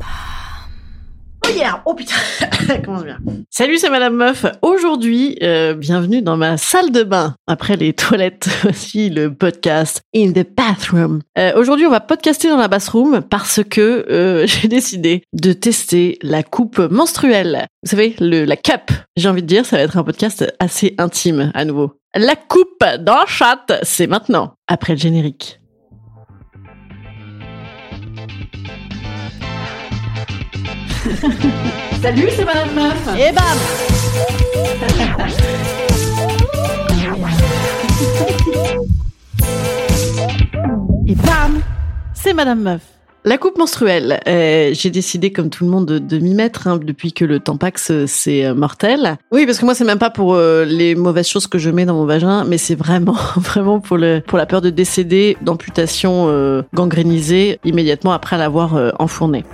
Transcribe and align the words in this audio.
Oh 0.00 1.50
yeah 1.56 1.82
Oh 1.86 1.94
putain 1.94 2.14
Commence 2.84 3.04
bien. 3.04 3.18
Salut, 3.50 3.78
c'est 3.78 3.88
Madame 3.90 4.14
Meuf. 4.16 4.44
Aujourd'hui, 4.60 5.38
euh, 5.42 5.74
bienvenue 5.74 6.20
dans 6.20 6.36
ma 6.36 6.56
salle 6.58 6.90
de 6.92 7.02
bain. 7.02 7.34
Après 7.46 7.76
les 7.76 7.92
toilettes, 7.94 8.48
aussi 8.68 9.08
le 9.08 9.32
podcast 9.32 10.02
In 10.14 10.32
the 10.32 10.46
Bathroom. 10.56 11.22
Euh, 11.38 11.52
Aujourd'hui, 11.56 11.86
on 11.86 11.90
va 11.90 12.00
podcaster 12.00 12.48
dans 12.48 12.58
la 12.58 12.68
bathroom 12.68 13.22
parce 13.22 13.60
que 13.64 14.06
euh, 14.10 14.46
j'ai 14.46 14.68
décidé 14.68 15.22
de 15.32 15.52
tester 15.52 16.18
la 16.22 16.42
coupe 16.42 16.78
menstruelle. 16.78 17.66
Vous 17.82 17.90
savez, 17.90 18.14
le, 18.20 18.44
la 18.44 18.56
cup. 18.56 18.90
J'ai 19.16 19.28
envie 19.28 19.42
de 19.42 19.46
dire, 19.46 19.64
ça 19.64 19.76
va 19.76 19.82
être 19.82 19.96
un 19.96 20.04
podcast 20.04 20.52
assez 20.60 20.94
intime 20.98 21.50
à 21.54 21.64
nouveau. 21.64 21.94
La 22.14 22.36
coupe 22.36 22.84
dans 23.00 23.16
la 23.16 23.26
chatte, 23.26 23.72
c'est 23.82 24.06
maintenant, 24.06 24.54
après 24.66 24.94
le 24.94 24.98
générique. 24.98 25.60
Salut, 32.02 32.28
c'est 32.34 32.44
Madame 32.44 32.74
Meuf. 32.74 33.08
Et 33.16 33.32
bam 33.32 33.44
Et 41.06 41.14
bam 41.14 41.60
C'est 42.14 42.32
Madame 42.32 42.62
Meuf. 42.62 42.80
La 43.24 43.36
coupe 43.36 43.58
menstruelle, 43.58 44.20
euh, 44.26 44.70
j'ai 44.72 44.90
décidé 44.90 45.32
comme 45.32 45.50
tout 45.50 45.64
le 45.64 45.70
monde 45.70 45.86
de, 45.86 45.98
de 45.98 46.18
m'y 46.18 46.34
mettre 46.34 46.66
hein, 46.66 46.80
depuis 46.82 47.12
que 47.12 47.24
le 47.24 47.40
Tampax 47.40 47.90
euh, 47.90 48.04
c'est 48.06 48.46
euh, 48.46 48.54
mortel. 48.54 49.18
Oui, 49.32 49.44
parce 49.44 49.58
que 49.58 49.64
moi 49.64 49.74
c'est 49.74 49.84
même 49.84 49.98
pas 49.98 50.10
pour 50.10 50.34
euh, 50.34 50.64
les 50.64 50.94
mauvaises 50.94 51.28
choses 51.28 51.46
que 51.46 51.58
je 51.58 51.68
mets 51.68 51.84
dans 51.84 51.94
mon 51.94 52.06
vagin, 52.06 52.44
mais 52.44 52.58
c'est 52.58 52.76
vraiment 52.76 53.16
vraiment 53.36 53.80
pour 53.80 53.98
le 53.98 54.22
pour 54.26 54.38
la 54.38 54.46
peur 54.46 54.62
de 54.62 54.70
décéder 54.70 55.36
d'amputation 55.42 56.26
euh, 56.28 56.62
gangrénisée 56.74 57.58
immédiatement 57.64 58.12
après 58.12 58.38
l'avoir 58.38 58.76
euh, 58.76 58.90
enfourné. 58.98 59.44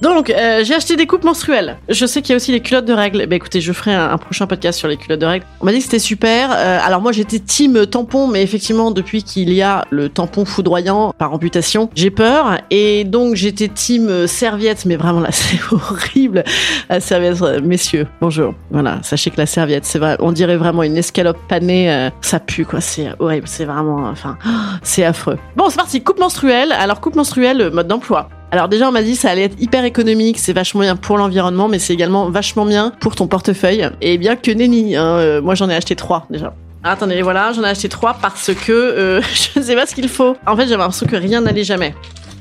Donc, 0.00 0.30
euh, 0.30 0.62
j'ai 0.64 0.74
acheté 0.74 0.96
des 0.96 1.06
coupes 1.06 1.24
menstruelles. 1.24 1.78
Je 1.88 2.06
sais 2.06 2.22
qu'il 2.22 2.30
y 2.30 2.32
a 2.34 2.36
aussi 2.36 2.52
les 2.52 2.60
culottes 2.60 2.84
de 2.84 2.92
règles. 2.92 3.26
Bah 3.26 3.36
écoutez, 3.36 3.60
je 3.60 3.72
ferai 3.72 3.94
un, 3.94 4.16
prochain 4.18 4.46
podcast 4.46 4.78
sur 4.78 4.88
les 4.88 4.96
culottes 4.96 5.20
de 5.20 5.26
règles. 5.26 5.46
On 5.60 5.64
m'a 5.66 5.72
dit 5.72 5.78
que 5.78 5.84
c'était 5.84 5.98
super. 5.98 6.50
Euh, 6.52 6.78
alors 6.82 7.00
moi, 7.00 7.12
j'étais 7.12 7.38
team 7.38 7.86
tampon, 7.86 8.28
mais 8.28 8.42
effectivement, 8.42 8.90
depuis 8.90 9.22
qu'il 9.22 9.52
y 9.52 9.62
a 9.62 9.84
le 9.90 10.08
tampon 10.08 10.44
foudroyant 10.44 11.12
par 11.18 11.32
amputation, 11.32 11.90
j'ai 11.94 12.10
peur. 12.10 12.58
Et 12.70 13.04
donc, 13.04 13.34
j'étais 13.34 13.68
team 13.68 14.08
euh, 14.08 14.26
serviette, 14.26 14.84
mais 14.84 14.96
vraiment 14.96 15.20
là, 15.20 15.28
c'est 15.32 15.58
horrible. 15.72 16.44
La 16.88 17.00
serviette, 17.00 17.42
euh, 17.42 17.60
messieurs, 17.60 18.06
bonjour. 18.20 18.54
Voilà, 18.70 18.98
sachez 19.02 19.30
que 19.30 19.36
la 19.36 19.46
serviette, 19.46 19.84
c'est 19.84 19.98
vrai, 19.98 20.16
on 20.20 20.32
dirait 20.32 20.56
vraiment 20.56 20.82
une 20.82 20.96
escalope 20.96 21.38
panée. 21.48 21.90
euh, 21.90 22.10
ça 22.20 22.40
pue, 22.40 22.64
quoi. 22.64 22.80
C'est 22.80 23.08
horrible. 23.18 23.48
C'est 23.48 23.64
vraiment, 23.64 24.06
enfin, 24.08 24.36
c'est 24.82 25.04
affreux. 25.04 25.38
Bon, 25.56 25.68
c'est 25.70 25.76
parti. 25.76 26.02
Coupe 26.02 26.18
menstruelle. 26.18 26.72
Alors, 26.72 27.00
coupe 27.00 27.16
menstruelle, 27.16 27.60
euh, 27.60 27.70
mode 27.70 27.88
d'emploi. 27.88 28.28
Alors 28.50 28.68
déjà, 28.68 28.88
on 28.88 28.92
m'a 28.92 29.02
dit 29.02 29.14
ça 29.14 29.30
allait 29.30 29.44
être 29.44 29.60
hyper 29.60 29.84
économique, 29.84 30.38
c'est 30.38 30.54
vachement 30.54 30.80
bien 30.80 30.96
pour 30.96 31.18
l'environnement, 31.18 31.68
mais 31.68 31.78
c'est 31.78 31.92
également 31.92 32.30
vachement 32.30 32.64
bien 32.64 32.92
pour 32.98 33.14
ton 33.14 33.26
portefeuille. 33.26 33.90
Et 34.00 34.16
bien 34.16 34.36
que 34.36 34.50
nenni, 34.50 34.96
hein, 34.96 35.04
euh, 35.04 35.42
moi 35.42 35.54
j'en 35.54 35.68
ai 35.68 35.74
acheté 35.74 35.94
trois 35.96 36.26
déjà. 36.30 36.54
Ah, 36.82 36.92
attendez, 36.92 37.20
voilà, 37.20 37.52
j'en 37.52 37.62
ai 37.64 37.68
acheté 37.68 37.90
trois 37.90 38.14
parce 38.14 38.54
que 38.54 38.72
euh, 38.72 39.20
je 39.54 39.60
sais 39.60 39.74
pas 39.74 39.84
ce 39.84 39.94
qu'il 39.94 40.08
faut. 40.08 40.34
En 40.46 40.56
fait, 40.56 40.62
j'avais 40.62 40.78
l'impression 40.78 41.06
que 41.06 41.16
rien 41.16 41.42
n'allait 41.42 41.64
jamais. 41.64 41.94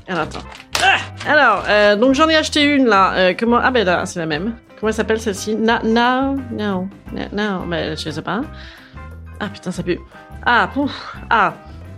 Alors 0.08 0.24
attends. 0.24 0.40
Ah 0.82 1.30
Alors, 1.30 1.64
euh, 1.68 1.96
donc 1.98 2.14
j'en 2.14 2.30
ai 2.30 2.36
acheté 2.36 2.64
une 2.64 2.86
là. 2.86 3.34
Comment 3.34 3.60
Ah 3.62 3.72
ben 3.72 3.86
là, 3.86 4.06
c'est 4.06 4.20
la 4.20 4.28
même. 4.28 4.54
Comment 4.80 4.90
elle 4.90 4.96
s'appelle 4.96 5.20
celle-ci? 5.20 5.56
Na, 5.56 5.82
na, 5.84 6.36
non, 6.52 6.88
na, 7.12 7.28
non, 7.34 7.66
ben 7.68 7.98
je 7.98 8.10
sais 8.10 8.22
pas. 8.22 8.42
Ah 9.42 9.48
putain, 9.50 9.72
ça 9.72 9.84
pue. 9.84 10.00
Ah, 10.46 10.70
pouf, 10.74 11.18
ah. 11.30 11.54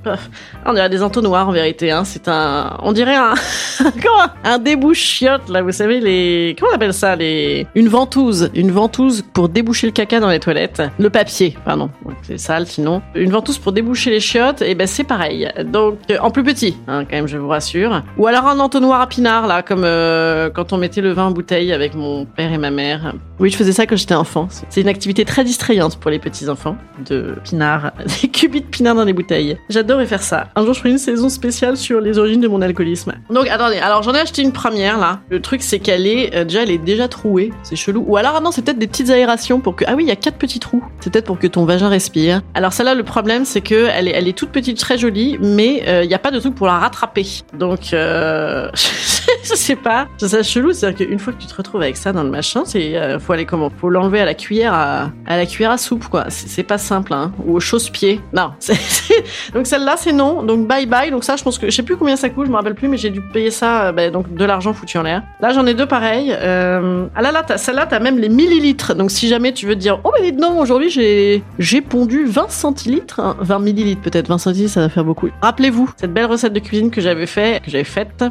On 0.65 0.73
dirait 0.73 0.89
des 0.89 1.03
entonnoirs 1.03 1.47
en 1.47 1.51
vérité. 1.51 1.91
Hein. 1.91 2.03
C'est 2.03 2.27
un, 2.27 2.77
on 2.81 2.91
dirait 2.91 3.15
un, 3.15 3.33
comment? 3.79 4.31
Un 4.43 4.59
débouche-chiotte 4.59 5.49
là. 5.49 5.61
Vous 5.61 5.71
savez 5.71 5.99
les, 5.99 6.55
comment 6.59 6.71
on 6.71 6.75
appelle 6.75 6.93
ça 6.93 7.15
les, 7.15 7.67
une 7.75 7.87
ventouse, 7.87 8.49
une 8.53 8.71
ventouse 8.71 9.23
pour 9.33 9.49
déboucher 9.49 9.87
le 9.87 9.93
caca 9.93 10.19
dans 10.19 10.29
les 10.29 10.39
toilettes. 10.39 10.81
Le 10.97 11.09
papier, 11.09 11.57
pardon. 11.65 11.89
C'est 12.23 12.37
sale 12.37 12.67
sinon. 12.67 13.01
Une 13.15 13.31
ventouse 13.31 13.57
pour 13.57 13.71
déboucher 13.71 14.11
les 14.11 14.19
chiottes. 14.19 14.61
Et 14.61 14.75
ben 14.75 14.87
c'est 14.87 15.03
pareil. 15.03 15.49
Donc 15.65 15.99
euh, 16.11 16.17
en 16.21 16.31
plus 16.31 16.43
petit, 16.43 16.77
hein, 16.87 17.05
quand 17.05 17.15
même, 17.15 17.27
je 17.27 17.37
vous 17.37 17.47
rassure. 17.47 18.01
Ou 18.17 18.27
alors 18.27 18.47
un 18.47 18.59
entonnoir 18.59 19.01
à 19.01 19.07
pinard 19.07 19.47
là, 19.47 19.61
comme 19.61 19.83
euh, 19.83 20.49
quand 20.49 20.73
on 20.73 20.77
mettait 20.77 21.01
le 21.01 21.11
vin 21.11 21.25
en 21.25 21.31
bouteille 21.31 21.73
avec 21.73 21.95
mon 21.95 22.25
père 22.25 22.51
et 22.51 22.57
ma 22.57 22.71
mère. 22.71 23.13
Oui, 23.39 23.49
je 23.49 23.55
faisais 23.55 23.71
ça 23.71 23.85
quand 23.85 23.95
j'étais 23.95 24.15
enfant. 24.15 24.47
C'est 24.69 24.81
une 24.81 24.89
activité 24.89 25.23
très 25.23 25.43
distrayante 25.43 25.97
pour 25.97 26.11
les 26.11 26.19
petits 26.19 26.49
enfants 26.49 26.77
de 27.05 27.35
pinard, 27.43 27.91
des 28.21 28.27
cubits 28.27 28.61
de 28.61 28.65
pinard 28.65 28.95
dans 28.95 29.05
les 29.05 29.13
bouteilles. 29.13 29.57
J'adorais 29.89 30.05
faire 30.05 30.21
ça. 30.21 30.49
Un 30.55 30.65
jour, 30.65 30.75
je 30.75 30.81
ferai 30.81 30.91
une 30.91 30.99
saison 30.99 31.29
spéciale 31.29 31.75
sur 31.75 31.99
les 31.99 32.19
origines 32.19 32.41
de 32.41 32.47
mon 32.47 32.61
alcoolisme. 32.61 33.13
Donc, 33.31 33.47
attendez. 33.47 33.77
Alors, 33.77 34.03
j'en 34.03 34.13
ai 34.13 34.19
acheté 34.19 34.43
une 34.43 34.51
première 34.51 34.99
là. 34.99 35.21
Le 35.31 35.41
truc, 35.41 35.63
c'est 35.63 35.79
qu'elle 35.79 36.05
est 36.05 36.35
euh, 36.35 36.43
déjà, 36.43 36.61
elle 36.61 36.69
est 36.69 36.77
déjà 36.77 37.07
trouée. 37.07 37.51
C'est 37.63 37.75
chelou. 37.75 38.05
Ou 38.07 38.15
alors, 38.15 38.35
ah 38.37 38.39
non, 38.39 38.51
c'est 38.51 38.61
peut-être 38.61 38.77
des 38.77 38.85
petites 38.85 39.09
aérations 39.09 39.59
pour 39.61 39.75
que. 39.75 39.85
Ah 39.87 39.95
oui, 39.95 40.03
il 40.03 40.07
y 40.07 40.11
a 40.11 40.15
quatre 40.15 40.37
petits 40.37 40.59
trous. 40.59 40.83
C'est 40.99 41.11
peut-être 41.11 41.25
pour 41.25 41.39
que 41.39 41.47
ton 41.47 41.65
vagin 41.65 41.89
respire. 41.89 42.43
Alors, 42.53 42.71
celle-là, 42.71 42.93
le 42.93 43.01
problème, 43.01 43.45
c'est 43.45 43.61
que 43.61 43.87
elle 43.91 44.07
est, 44.07 44.11
elle 44.11 44.27
est 44.27 44.37
toute 44.37 44.51
petite, 44.51 44.77
très 44.77 44.99
jolie, 44.99 45.39
mais 45.41 45.81
euh, 45.87 46.03
il 46.03 46.07
n'y 46.07 46.13
a 46.13 46.19
pas 46.19 46.29
de 46.29 46.39
truc 46.39 46.53
pour 46.53 46.67
la 46.67 46.77
rattraper. 46.77 47.25
Donc, 47.57 47.91
euh, 47.93 48.69
je 49.43 49.55
sais 49.55 49.75
pas. 49.75 50.07
C'est 50.17 50.27
ça 50.27 50.43
chelou, 50.43 50.73
c'est-à-dire 50.73 51.07
qu'une 51.07 51.19
fois 51.19 51.33
que 51.33 51.41
tu 51.41 51.47
te 51.47 51.55
retrouves 51.55 51.81
avec 51.81 51.97
ça 51.97 52.11
dans 52.11 52.23
le 52.23 52.29
machin, 52.29 52.63
c'est 52.65 52.95
euh, 52.97 53.19
faut 53.19 53.33
aller 53.33 53.45
comment? 53.45 53.69
Faut 53.69 53.89
l'enlever 53.89 54.21
à 54.21 54.25
la 54.25 54.33
cuillère 54.33 54.73
à, 54.73 55.11
la 55.27 55.45
cuillère 55.45 55.71
à 55.71 55.77
soupe 55.77 56.07
quoi. 56.07 56.25
C'est 56.29 56.63
pas 56.63 56.77
simple 56.77 57.13
hein. 57.13 57.31
Ou 57.45 57.57
au 57.57 57.59
chausse-pied. 57.59 58.21
Non. 58.33 58.51
donc 59.53 59.67
celle-là 59.67 59.95
c'est 59.97 60.11
non. 60.11 60.43
Donc 60.43 60.67
bye 60.67 60.85
bye. 60.85 61.11
Donc 61.11 61.23
ça 61.23 61.35
je 61.35 61.43
pense 61.43 61.57
que 61.57 61.69
je 61.69 61.75
sais 61.75 61.83
plus 61.83 61.97
combien 61.97 62.15
ça 62.15 62.29
coûte, 62.29 62.45
je 62.45 62.51
me 62.51 62.55
rappelle 62.55 62.75
plus, 62.75 62.87
mais 62.87 62.97
j'ai 62.97 63.09
dû 63.09 63.21
payer 63.21 63.51
ça 63.51 63.87
euh, 63.87 63.91
ben, 63.91 64.11
donc 64.11 64.33
de 64.33 64.45
l'argent 64.45 64.73
foutu 64.73 64.97
en 64.97 65.03
l'air. 65.03 65.23
Là 65.41 65.51
j'en 65.53 65.65
ai 65.65 65.73
deux 65.73 65.87
pareils. 65.87 66.35
Euh... 66.39 67.07
Ah 67.15 67.21
là 67.21 67.31
là, 67.31 67.45
celle-là 67.57 67.85
t'as 67.85 67.99
même 67.99 68.17
les 68.17 68.29
millilitres. 68.29 68.95
Donc 68.95 69.11
si 69.11 69.27
jamais 69.27 69.53
tu 69.53 69.65
veux 69.65 69.75
dire 69.75 69.99
oh 70.03 70.11
mais 70.21 70.31
non 70.31 70.59
aujourd'hui 70.59 70.89
j'ai 70.89 71.43
j'ai 71.57 71.81
pondu 71.81 72.25
20 72.25 72.49
centilitres, 72.49 73.19
hein, 73.19 73.35
20 73.39 73.59
millilitres 73.59 74.01
peut-être. 74.01 74.27
20 74.27 74.37
centilitres 74.37 74.73
ça 74.73 74.81
va 74.81 74.89
faire 74.89 75.05
beaucoup. 75.05 75.29
Rappelez-vous 75.41 75.89
cette 75.97 76.13
belle 76.13 76.25
recette 76.25 76.53
de 76.53 76.59
cuisine 76.59 76.91
que 76.91 77.01
j'avais 77.01 77.25
fait, 77.27 77.61
que 77.63 77.71
j'avais 77.71 77.83
faite. 77.83 78.23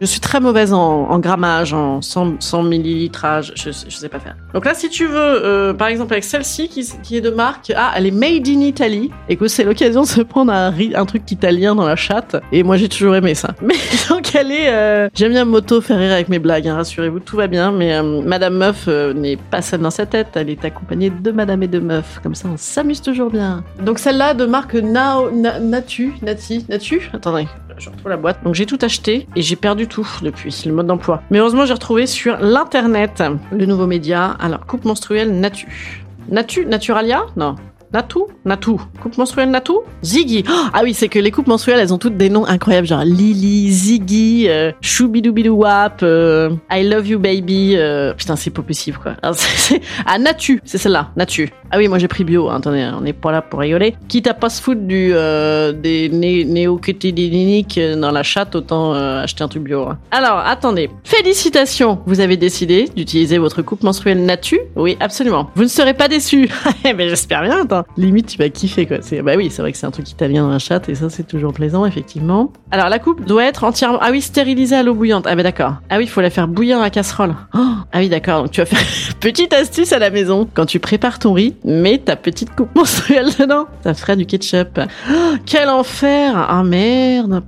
Je 0.00 0.06
suis 0.06 0.20
très 0.20 0.40
mauvaise 0.40 0.72
en, 0.72 1.08
en 1.08 1.18
grammage, 1.18 1.72
en 1.72 2.00
100, 2.02 2.40
100 2.40 2.62
millilitrage, 2.64 3.52
je, 3.54 3.70
je 3.70 3.94
sais 3.96 4.08
pas 4.08 4.18
faire. 4.18 4.34
Donc 4.54 4.64
là, 4.64 4.74
si 4.74 4.88
tu 4.88 5.06
veux, 5.06 5.14
euh, 5.16 5.72
par 5.74 5.88
exemple 5.88 6.14
avec 6.14 6.24
celle-ci 6.24 6.68
qui, 6.68 6.84
qui 7.02 7.16
est 7.16 7.20
de 7.20 7.30
marque, 7.30 7.72
ah, 7.76 7.92
elle 7.96 8.06
est 8.06 8.10
made 8.10 8.48
in 8.48 8.60
Italy. 8.60 9.10
Écoute, 9.28 9.48
c'est 9.48 9.64
l'occasion 9.64 10.02
de 10.02 10.06
se 10.06 10.20
prendre 10.22 10.52
un, 10.52 10.72
un 10.94 11.04
truc 11.06 11.30
italien 11.30 11.74
dans 11.74 11.86
la 11.86 11.96
chatte. 11.96 12.36
Et 12.50 12.62
moi, 12.62 12.76
j'ai 12.76 12.88
toujours 12.88 13.14
aimé 13.14 13.34
ça. 13.34 13.50
Mais 13.62 13.74
donc 14.08 14.34
elle 14.34 14.50
est, 14.50 14.68
euh, 14.72 15.08
j'aime 15.14 15.32
bien 15.32 15.44
moto 15.44 15.80
faire 15.80 15.98
rire 15.98 16.12
avec 16.12 16.28
mes 16.28 16.38
blagues, 16.38 16.66
hein, 16.68 16.76
rassurez-vous, 16.76 17.20
tout 17.20 17.36
va 17.36 17.46
bien. 17.46 17.70
Mais 17.72 17.94
euh, 17.94 18.22
Madame 18.22 18.54
Meuf 18.56 18.88
n'est 18.88 19.36
pas 19.36 19.62
seule 19.62 19.80
dans 19.80 19.90
sa 19.90 20.06
tête, 20.06 20.28
elle 20.34 20.50
est 20.50 20.64
accompagnée 20.64 21.10
de 21.10 21.30
Madame 21.30 21.62
et 21.62 21.68
de 21.68 21.78
Meuf. 21.78 22.20
Comme 22.22 22.34
ça, 22.34 22.48
on 22.52 22.56
s'amuse 22.56 23.00
toujours 23.02 23.30
bien. 23.30 23.62
Donc 23.84 23.98
celle-là 23.98 24.34
de 24.34 24.46
marque 24.46 24.74
Nao, 24.74 25.30
Na- 25.30 25.60
Natu, 25.60 26.14
Natu? 26.22 27.10
Attendez, 27.12 27.46
je 27.78 27.90
retrouve 27.90 28.08
la 28.10 28.16
boîte. 28.16 28.42
Donc 28.44 28.54
j'ai 28.54 28.66
tout 28.66 28.78
acheté 28.82 29.26
et 29.36 29.42
j'ai 29.42 29.56
perdu 29.56 29.86
tout 29.86 30.06
depuis 30.22 30.62
le 30.66 30.72
mode 30.72 30.86
d'emploi. 30.86 31.22
Mais 31.30 31.38
heureusement, 31.38 31.64
j'ai 31.66 31.74
retrouvé 31.74 32.06
sur 32.06 32.36
l'internet 32.40 33.22
le 33.52 33.66
nouveau 33.66 33.86
média. 33.86 34.36
Alors, 34.40 34.66
coupe 34.66 34.84
menstruelle 34.84 35.38
Natu. 35.38 36.02
Natu 36.28 36.66
Naturalia? 36.66 37.22
Non. 37.36 37.54
Natu? 37.92 38.18
Natu. 38.44 38.72
Coupe 39.00 39.16
menstruelle 39.16 39.48
Natu? 39.50 39.72
Ziggy. 40.02 40.42
Oh, 40.48 40.52
ah 40.74 40.80
oui, 40.82 40.92
c'est 40.92 41.08
que 41.08 41.20
les 41.20 41.30
coupes 41.30 41.46
menstruelles, 41.46 41.78
elles 41.78 41.94
ont 41.94 41.98
toutes 41.98 42.16
des 42.16 42.28
noms 42.28 42.44
incroyables, 42.44 42.86
genre 42.86 43.04
Lily, 43.04 43.70
Ziggy, 43.72 44.48
euh, 44.48 44.72
Choubidoubidouwap, 44.80 46.00
euh, 46.02 46.50
I 46.70 46.82
love 46.82 47.06
you 47.06 47.18
baby. 47.18 47.74
euh, 47.76 48.12
Putain, 48.14 48.34
c'est 48.36 48.50
pas 48.50 48.62
possible, 48.62 48.98
quoi. 48.98 49.12
Ah, 49.22 50.18
Natu, 50.18 50.60
c'est 50.64 50.78
celle-là, 50.78 51.10
Natu. 51.16 51.50
Ah 51.70 51.78
oui, 51.78 51.88
moi 51.88 51.98
j'ai 51.98 52.08
pris 52.08 52.24
bio, 52.24 52.48
hein, 52.48 52.56
attendez, 52.56 52.88
on 52.96 53.00
n'est 53.00 53.12
pas 53.12 53.32
là 53.32 53.42
pour 53.42 53.60
rigoler. 53.60 53.96
Quitte 54.08 54.26
à 54.28 54.34
pas 54.34 54.48
se 54.50 54.62
foutre 54.62 54.82
du, 54.82 55.10
euh, 55.12 55.72
des 55.72 56.08
né 56.08 56.44
néocutédiniques 56.44 57.80
dans 57.98 58.10
la 58.10 58.22
chatte, 58.22 58.54
autant 58.54 58.94
euh, 58.94 59.22
acheter 59.22 59.42
un 59.44 59.48
truc 59.48 59.62
bio. 59.64 59.82
hein. 59.88 59.98
Alors, 60.10 60.38
attendez. 60.38 60.90
Félicitations, 61.04 62.00
vous 62.06 62.20
avez 62.20 62.36
décidé 62.36 62.88
d'utiliser 62.96 63.38
votre 63.38 63.62
coupe 63.62 63.82
menstruelle 63.82 64.24
Natu 64.24 64.58
Oui, 64.76 64.96
absolument. 65.00 65.50
Vous 65.54 65.62
ne 65.64 65.68
serez 65.68 65.94
pas 65.94 66.08
déçus. 66.08 66.48
Ben, 66.96 67.08
j'espère 67.08 67.42
bien, 67.42 67.62
attends. 67.64 67.84
Limite, 67.96 68.26
tu 68.28 68.38
vas 68.38 68.48
kiffer, 68.48 68.86
quoi. 68.86 68.98
Bah 69.22 69.32
oui, 69.36 69.50
c'est 69.50 69.60
vrai 69.60 69.72
que 69.72 69.76
c'est 69.78 69.86
un 69.86 69.90
truc 69.90 70.08
italien 70.10 70.44
dans 70.44 70.50
la 70.52 70.58
chatte, 70.60 70.88
et 70.88 70.94
ça, 70.94 71.10
c'est 71.10 71.26
toujours 71.26 71.52
plaisant, 71.52 71.84
effectivement. 71.84 72.52
Alors, 72.70 72.88
la 72.88 72.98
coupe 72.98 73.24
doit 73.26 73.44
être 73.44 73.64
entièrement, 73.64 73.98
ah 74.00 74.08
oui, 74.12 74.22
stérilisée 74.22 74.76
à 74.76 74.82
l'eau 74.82 74.94
bouillante. 74.94 75.26
Ah 75.28 75.34
bah 75.34 75.42
d'accord. 75.42 75.74
Ah 75.90 75.98
oui, 75.98 76.04
il 76.04 76.08
faut 76.08 76.20
la 76.20 76.30
faire 76.30 76.46
bouillir 76.48 76.76
dans 76.78 76.84
la 76.84 76.90
casserole. 76.90 77.34
Oh 77.54 77.58
ah 77.92 77.98
oui, 77.98 78.08
d'accord. 78.08 78.42
Donc, 78.44 78.52
tu 78.52 78.60
vas 78.60 78.66
faire, 78.66 78.78
petite 79.20 79.52
astuce 79.52 79.92
à 79.92 79.98
la 79.98 80.10
maison. 80.10 80.48
Quand 80.54 80.64
tu 80.66 80.78
prépares 80.78 81.18
ton 81.18 81.32
riz, 81.32 81.54
mets 81.64 81.98
ta 81.98 82.16
petite 82.16 82.54
coupe 82.54 82.74
menstruelle 82.76 83.28
dedans. 83.38 83.66
Ça 83.82 83.94
ferait 83.94 84.16
du 84.16 84.26
ketchup. 84.26 84.80
Oh, 85.10 85.34
quel 85.44 85.68
enfer! 85.68 86.32
Ah 86.36 86.62
merde! 86.64 87.42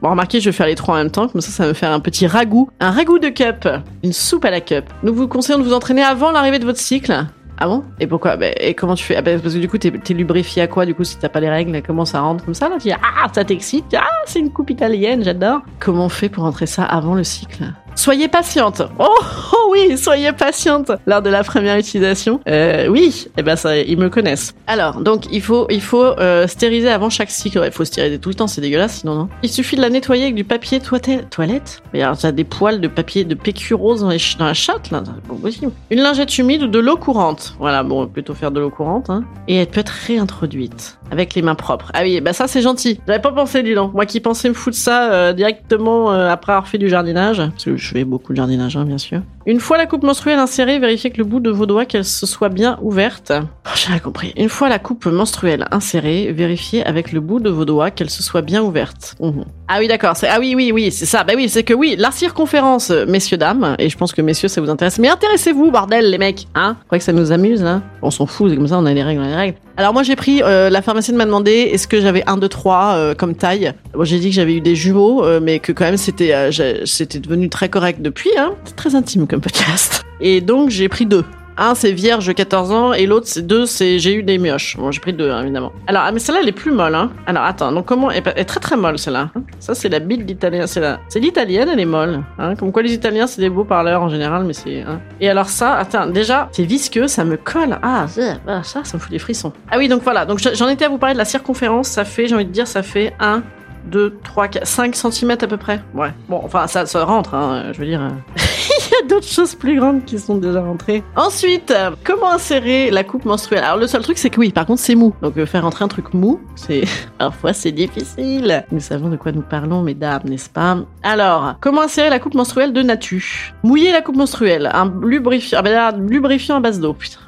Bon, 0.00 0.10
remarquez, 0.10 0.40
je 0.40 0.48
vais 0.50 0.52
faire 0.56 0.66
les 0.68 0.76
trois 0.76 0.94
en 0.94 0.98
même 0.98 1.10
temps, 1.10 1.26
comme 1.28 1.40
ça, 1.40 1.50
ça 1.50 1.64
va 1.64 1.70
me 1.70 1.74
faire 1.74 1.90
un 1.90 1.98
petit 2.00 2.26
ragoût. 2.28 2.70
Un 2.78 2.92
ragoût 2.92 3.18
de 3.18 3.28
cup. 3.30 3.68
Une 4.04 4.12
soupe 4.12 4.44
à 4.44 4.50
la 4.50 4.60
cup. 4.60 4.84
Nous 5.02 5.12
vous 5.12 5.26
conseillons 5.26 5.58
de 5.58 5.64
vous 5.64 5.72
entraîner 5.72 6.02
avant 6.02 6.30
l'arrivée 6.30 6.60
de 6.60 6.64
votre 6.64 6.78
cycle. 6.78 7.26
Ah 7.60 7.66
bon? 7.66 7.82
Et 7.98 8.06
pourquoi? 8.06 8.36
Bah, 8.36 8.46
Et 8.60 8.74
comment 8.74 8.94
tu 8.94 9.02
fais? 9.02 9.16
Ah 9.16 9.22
bah, 9.22 9.32
Parce 9.42 9.54
que 9.54 9.58
du 9.58 9.68
coup, 9.68 9.76
t'es 9.78 9.88
es 9.88 10.14
lubrifié 10.14 10.62
à 10.62 10.68
quoi 10.68 10.86
Du 10.86 10.94
coup, 10.94 11.02
si 11.02 11.16
t'as 11.18 11.28
pas 11.28 11.40
les 11.40 11.50
règles, 11.50 11.82
comment 11.84 12.04
ça 12.04 12.20
rentre 12.20 12.44
comme 12.44 12.54
ça 12.54 12.68
là? 12.68 12.76
Tu 12.76 12.86
dis, 12.88 12.92
Ah, 12.94 13.26
ça 13.32 13.44
t'excite 13.44 13.86
Ah, 13.96 14.04
c'est 14.26 14.38
une 14.38 14.52
coupe 14.52 14.70
italienne, 14.70 15.24
j'adore. 15.24 15.62
Comment 15.80 16.04
on 16.04 16.08
fait 16.08 16.28
pour 16.28 16.44
rentrer 16.44 16.66
ça 16.66 16.84
avant 16.84 17.16
le 17.16 17.24
cycle? 17.24 17.64
Soyez 17.98 18.28
patiente. 18.28 18.80
Oh, 19.00 19.08
oh, 19.52 19.72
oui, 19.72 19.98
soyez 19.98 20.30
patiente 20.30 20.92
lors 21.04 21.20
de 21.20 21.30
la 21.30 21.42
première 21.42 21.76
utilisation. 21.76 22.38
Euh, 22.48 22.86
oui, 22.86 23.26
eh 23.36 23.42
ben 23.42 23.56
ça, 23.56 23.76
ils 23.76 23.98
me 23.98 24.08
connaissent. 24.08 24.54
Alors, 24.68 25.00
donc 25.00 25.24
il 25.32 25.42
faut, 25.42 25.66
il 25.68 25.80
faut 25.80 26.04
euh, 26.04 26.46
stériliser 26.46 26.90
avant 26.90 27.10
chaque 27.10 27.32
cycle. 27.32 27.60
Il 27.66 27.72
faut 27.72 27.84
stériliser 27.84 28.20
tout 28.20 28.28
le 28.28 28.36
temps, 28.36 28.46
c'est 28.46 28.60
dégueulasse 28.60 29.00
sinon 29.00 29.16
non. 29.16 29.28
Il 29.42 29.50
suffit 29.50 29.74
de 29.74 29.80
la 29.80 29.90
nettoyer 29.90 30.22
avec 30.22 30.36
du 30.36 30.44
papier 30.44 30.78
toilette. 30.78 31.82
Mais 31.92 32.00
alors, 32.00 32.16
t'as 32.16 32.30
des 32.30 32.44
poils 32.44 32.80
de 32.80 32.86
papier 32.86 33.24
de 33.24 33.34
PQ 33.34 33.74
rose 33.74 34.02
dans, 34.02 34.10
dans 34.10 34.46
la 34.46 34.54
chatte 34.54 34.92
là. 34.92 35.02
Possible. 35.42 35.72
Une 35.90 36.00
lingette 36.00 36.38
humide 36.38 36.62
ou 36.62 36.68
de 36.68 36.78
l'eau 36.78 36.98
courante. 36.98 37.56
Voilà, 37.58 37.82
bon, 37.82 38.06
plutôt 38.06 38.34
faire 38.34 38.52
de 38.52 38.60
l'eau 38.60 38.70
courante. 38.70 39.10
Hein. 39.10 39.24
Et 39.48 39.56
elle 39.56 39.66
peut 39.66 39.80
être 39.80 39.94
réintroduite 40.06 40.97
avec 41.10 41.34
les 41.34 41.42
mains 41.42 41.54
propres. 41.54 41.90
Ah 41.94 42.00
oui, 42.02 42.20
bah 42.20 42.32
ça 42.32 42.46
c'est 42.46 42.62
gentil. 42.62 43.00
J'avais 43.06 43.20
pas 43.20 43.32
pensé, 43.32 43.62
dis. 43.62 43.74
Moi 43.74 44.06
qui 44.06 44.20
pensais 44.20 44.48
me 44.48 44.54
foutre 44.54 44.76
ça 44.76 45.12
euh, 45.12 45.32
directement 45.32 46.12
euh, 46.12 46.28
après 46.28 46.52
avoir 46.52 46.68
fait 46.68 46.78
du 46.78 46.88
jardinage, 46.88 47.38
parce 47.38 47.64
que 47.64 47.76
je 47.76 47.88
fais 47.88 48.04
beaucoup 48.04 48.32
de 48.32 48.36
jardinage, 48.36 48.76
hein, 48.76 48.84
bien 48.84 48.98
sûr. 48.98 49.22
Une 49.48 49.60
fois 49.60 49.78
la 49.78 49.86
coupe 49.86 50.02
menstruelle 50.02 50.38
insérée, 50.38 50.78
vérifiez 50.78 51.08
que 51.08 51.16
le 51.16 51.24
bout 51.24 51.40
de 51.40 51.48
vos 51.48 51.64
doigts 51.64 51.86
qu'elle 51.86 52.04
se 52.04 52.26
soit 52.26 52.50
bien 52.50 52.78
ouverte. 52.82 53.32
Oh, 53.32 53.70
J'ai 53.74 53.98
compris. 53.98 54.34
Une 54.36 54.50
fois 54.50 54.68
la 54.68 54.78
coupe 54.78 55.06
menstruelle 55.06 55.64
insérée, 55.70 56.32
vérifiez 56.32 56.84
avec 56.84 57.12
le 57.12 57.20
bout 57.20 57.40
de 57.40 57.48
vos 57.48 57.64
doigts 57.64 57.90
qu'elle 57.90 58.10
se 58.10 58.22
soit 58.22 58.42
bien 58.42 58.62
ouverte. 58.62 59.16
Mhm. 59.20 59.46
Ah 59.66 59.78
oui, 59.78 59.88
d'accord. 59.88 60.12
Ah 60.28 60.36
oui, 60.38 60.52
oui, 60.54 60.70
oui, 60.70 60.92
c'est 60.92 61.06
ça. 61.06 61.24
Bah 61.24 61.32
oui, 61.34 61.48
c'est 61.48 61.62
que 61.62 61.72
oui, 61.72 61.96
la 61.98 62.10
circonférence, 62.10 62.90
messieurs 62.90 63.38
dames, 63.38 63.74
et 63.78 63.88
je 63.88 63.96
pense 63.96 64.12
que 64.12 64.20
messieurs 64.20 64.48
ça 64.48 64.60
vous 64.60 64.68
intéresse. 64.68 64.98
Mais 64.98 65.08
intéressez-vous, 65.08 65.70
bordel, 65.70 66.10
les 66.10 66.18
mecs, 66.18 66.46
hein? 66.54 66.76
Vous 66.80 66.84
croyez 66.86 66.98
que 67.00 67.04
ça 67.06 67.14
nous 67.14 67.32
amuse, 67.32 67.62
là? 67.62 67.80
On 68.02 68.10
s'en 68.10 68.26
fout, 68.26 68.50
c'est 68.50 68.56
comme 68.56 68.68
ça, 68.68 68.78
on 68.78 68.84
a 68.84 68.92
les 68.92 69.02
règles, 69.02 69.22
on 69.22 69.24
a 69.24 69.28
les 69.28 69.34
règles. 69.34 69.58
Alors 69.78 69.92
moi 69.92 70.02
j'ai 70.02 70.16
pris, 70.16 70.42
euh, 70.42 70.70
la 70.70 70.82
pharmacienne 70.82 71.16
m'a 71.16 71.24
demandé 71.24 71.52
est-ce 71.52 71.86
que 71.86 72.00
j'avais 72.00 72.24
un, 72.26 72.36
deux, 72.36 72.48
trois 72.48 72.94
euh, 72.96 73.14
comme 73.14 73.36
taille? 73.36 73.72
Bon, 73.94 74.02
j'ai 74.02 74.18
dit 74.18 74.30
que 74.30 74.34
j'avais 74.34 74.54
eu 74.54 74.60
des 74.60 74.74
jumeaux, 74.74 75.24
euh, 75.24 75.38
mais 75.40 75.60
que 75.60 75.70
quand 75.70 75.84
même 75.84 75.96
c'était 75.96 76.34
euh, 76.34 76.50
c'était 76.84 77.20
devenu 77.20 77.48
très 77.48 77.68
correct 77.68 78.02
depuis. 78.02 78.30
Hein. 78.36 78.54
C'est 78.64 78.74
très 78.74 78.96
intime 78.96 79.28
comme 79.28 79.37
podcast. 79.40 80.04
Et 80.20 80.40
donc 80.40 80.70
j'ai 80.70 80.88
pris 80.88 81.06
deux. 81.06 81.24
Un, 81.60 81.74
c'est 81.74 81.90
vierge 81.90 82.32
14 82.32 82.70
ans, 82.70 82.92
et 82.92 83.04
l'autre, 83.06 83.26
c'est 83.26 83.44
deux, 83.44 83.66
c'est 83.66 83.98
j'ai 83.98 84.14
eu 84.14 84.22
des 84.22 84.38
mioches. 84.38 84.76
Bon, 84.76 84.92
j'ai 84.92 85.00
pris 85.00 85.12
deux, 85.12 85.28
hein, 85.28 85.42
évidemment. 85.42 85.72
Alors, 85.88 86.04
ah, 86.06 86.12
mais 86.12 86.20
celle-là, 86.20 86.42
elle 86.42 86.48
est 86.48 86.52
plus 86.52 86.70
molle, 86.70 86.94
hein. 86.94 87.10
Alors, 87.26 87.42
attends, 87.42 87.72
donc 87.72 87.84
comment, 87.84 88.12
elle 88.12 88.22
est 88.36 88.44
très 88.44 88.60
très 88.60 88.76
molle, 88.76 88.96
celle-là. 88.96 89.30
Hein. 89.34 89.42
Ça, 89.58 89.74
c'est 89.74 89.88
la 89.88 89.98
bite 89.98 90.24
d'italien, 90.24 90.68
c'est 90.68 90.78
la, 90.78 91.00
c'est 91.08 91.18
l'italienne, 91.18 91.68
elle 91.72 91.80
est 91.80 91.84
molle, 91.84 92.22
hein. 92.38 92.54
Comme 92.54 92.70
quoi, 92.70 92.82
les 92.82 92.92
italiens, 92.94 93.26
c'est 93.26 93.40
des 93.40 93.50
beaux 93.50 93.64
parleurs 93.64 94.02
en 94.02 94.08
général, 94.08 94.44
mais 94.44 94.52
c'est, 94.52 94.82
hein. 94.82 95.00
Et 95.20 95.28
alors 95.28 95.48
ça, 95.48 95.74
attends, 95.74 96.06
déjà, 96.06 96.48
c'est 96.52 96.62
visqueux, 96.62 97.08
ça 97.08 97.24
me 97.24 97.36
colle. 97.36 97.76
Ah, 97.82 98.06
ça, 98.06 98.84
ça 98.84 98.96
me 98.96 99.00
fout 99.00 99.10
des 99.10 99.18
frissons. 99.18 99.52
Ah 99.68 99.78
oui, 99.78 99.88
donc 99.88 100.04
voilà, 100.04 100.26
donc 100.26 100.38
j'en 100.38 100.68
étais 100.68 100.84
à 100.84 100.88
vous 100.88 100.98
parler 100.98 101.14
de 101.14 101.18
la 101.18 101.24
circonférence, 101.24 101.88
ça 101.88 102.04
fait, 102.04 102.28
j'ai 102.28 102.36
envie 102.36 102.46
de 102.46 102.52
dire, 102.52 102.68
ça 102.68 102.84
fait 102.84 103.14
un, 103.18 103.42
2, 103.86 104.18
3, 104.22 104.46
4, 104.46 104.64
5 104.64 104.94
cm 104.94 105.30
à 105.32 105.36
peu 105.48 105.56
près. 105.56 105.80
Ouais. 105.92 106.12
Bon, 106.28 106.40
enfin, 106.44 106.68
ça, 106.68 106.86
ça 106.86 107.04
rentre, 107.04 107.34
hein, 107.34 107.72
je 107.72 107.80
veux 107.80 107.86
dire. 107.86 108.00
Il 108.78 108.92
y 108.92 109.04
a 109.04 109.08
d'autres 109.08 109.26
choses 109.26 109.54
plus 109.54 109.78
grandes 109.78 110.04
qui 110.04 110.18
sont 110.18 110.36
déjà 110.36 110.60
rentrées. 110.60 111.02
Ensuite, 111.16 111.72
comment 112.04 112.32
insérer 112.32 112.90
la 112.90 113.04
coupe 113.04 113.24
menstruelle? 113.24 113.64
Alors, 113.64 113.78
le 113.78 113.86
seul 113.86 114.02
truc, 114.02 114.18
c'est 114.18 114.30
que 114.30 114.38
oui, 114.40 114.50
par 114.50 114.66
contre, 114.66 114.80
c'est 114.80 114.94
mou. 114.94 115.14
Donc, 115.22 115.36
euh, 115.36 115.46
faire 115.46 115.62
rentrer 115.62 115.84
un 115.84 115.88
truc 115.88 116.12
mou, 116.14 116.40
c'est. 116.54 116.82
Parfois, 117.18 117.52
c'est 117.52 117.72
difficile. 117.72 118.64
Nous 118.70 118.80
savons 118.80 119.08
de 119.08 119.16
quoi 119.16 119.32
nous 119.32 119.42
parlons, 119.42 119.82
mesdames, 119.82 120.22
n'est-ce 120.24 120.50
pas? 120.50 120.78
Alors, 121.02 121.54
comment 121.60 121.82
insérer 121.82 122.10
la 122.10 122.18
coupe 122.18 122.34
menstruelle 122.34 122.72
de 122.72 122.82
Natu? 122.82 123.52
Mouiller 123.62 123.92
la 123.92 124.02
coupe 124.02 124.16
menstruelle. 124.16 124.70
Un 124.72 124.92
lubrifiant, 125.02 125.58
ah 125.60 125.62
ben 125.62 126.06
lubrifiant 126.08 126.56
à 126.56 126.60
base 126.60 126.80
d'eau, 126.80 126.94
putain. 126.94 127.20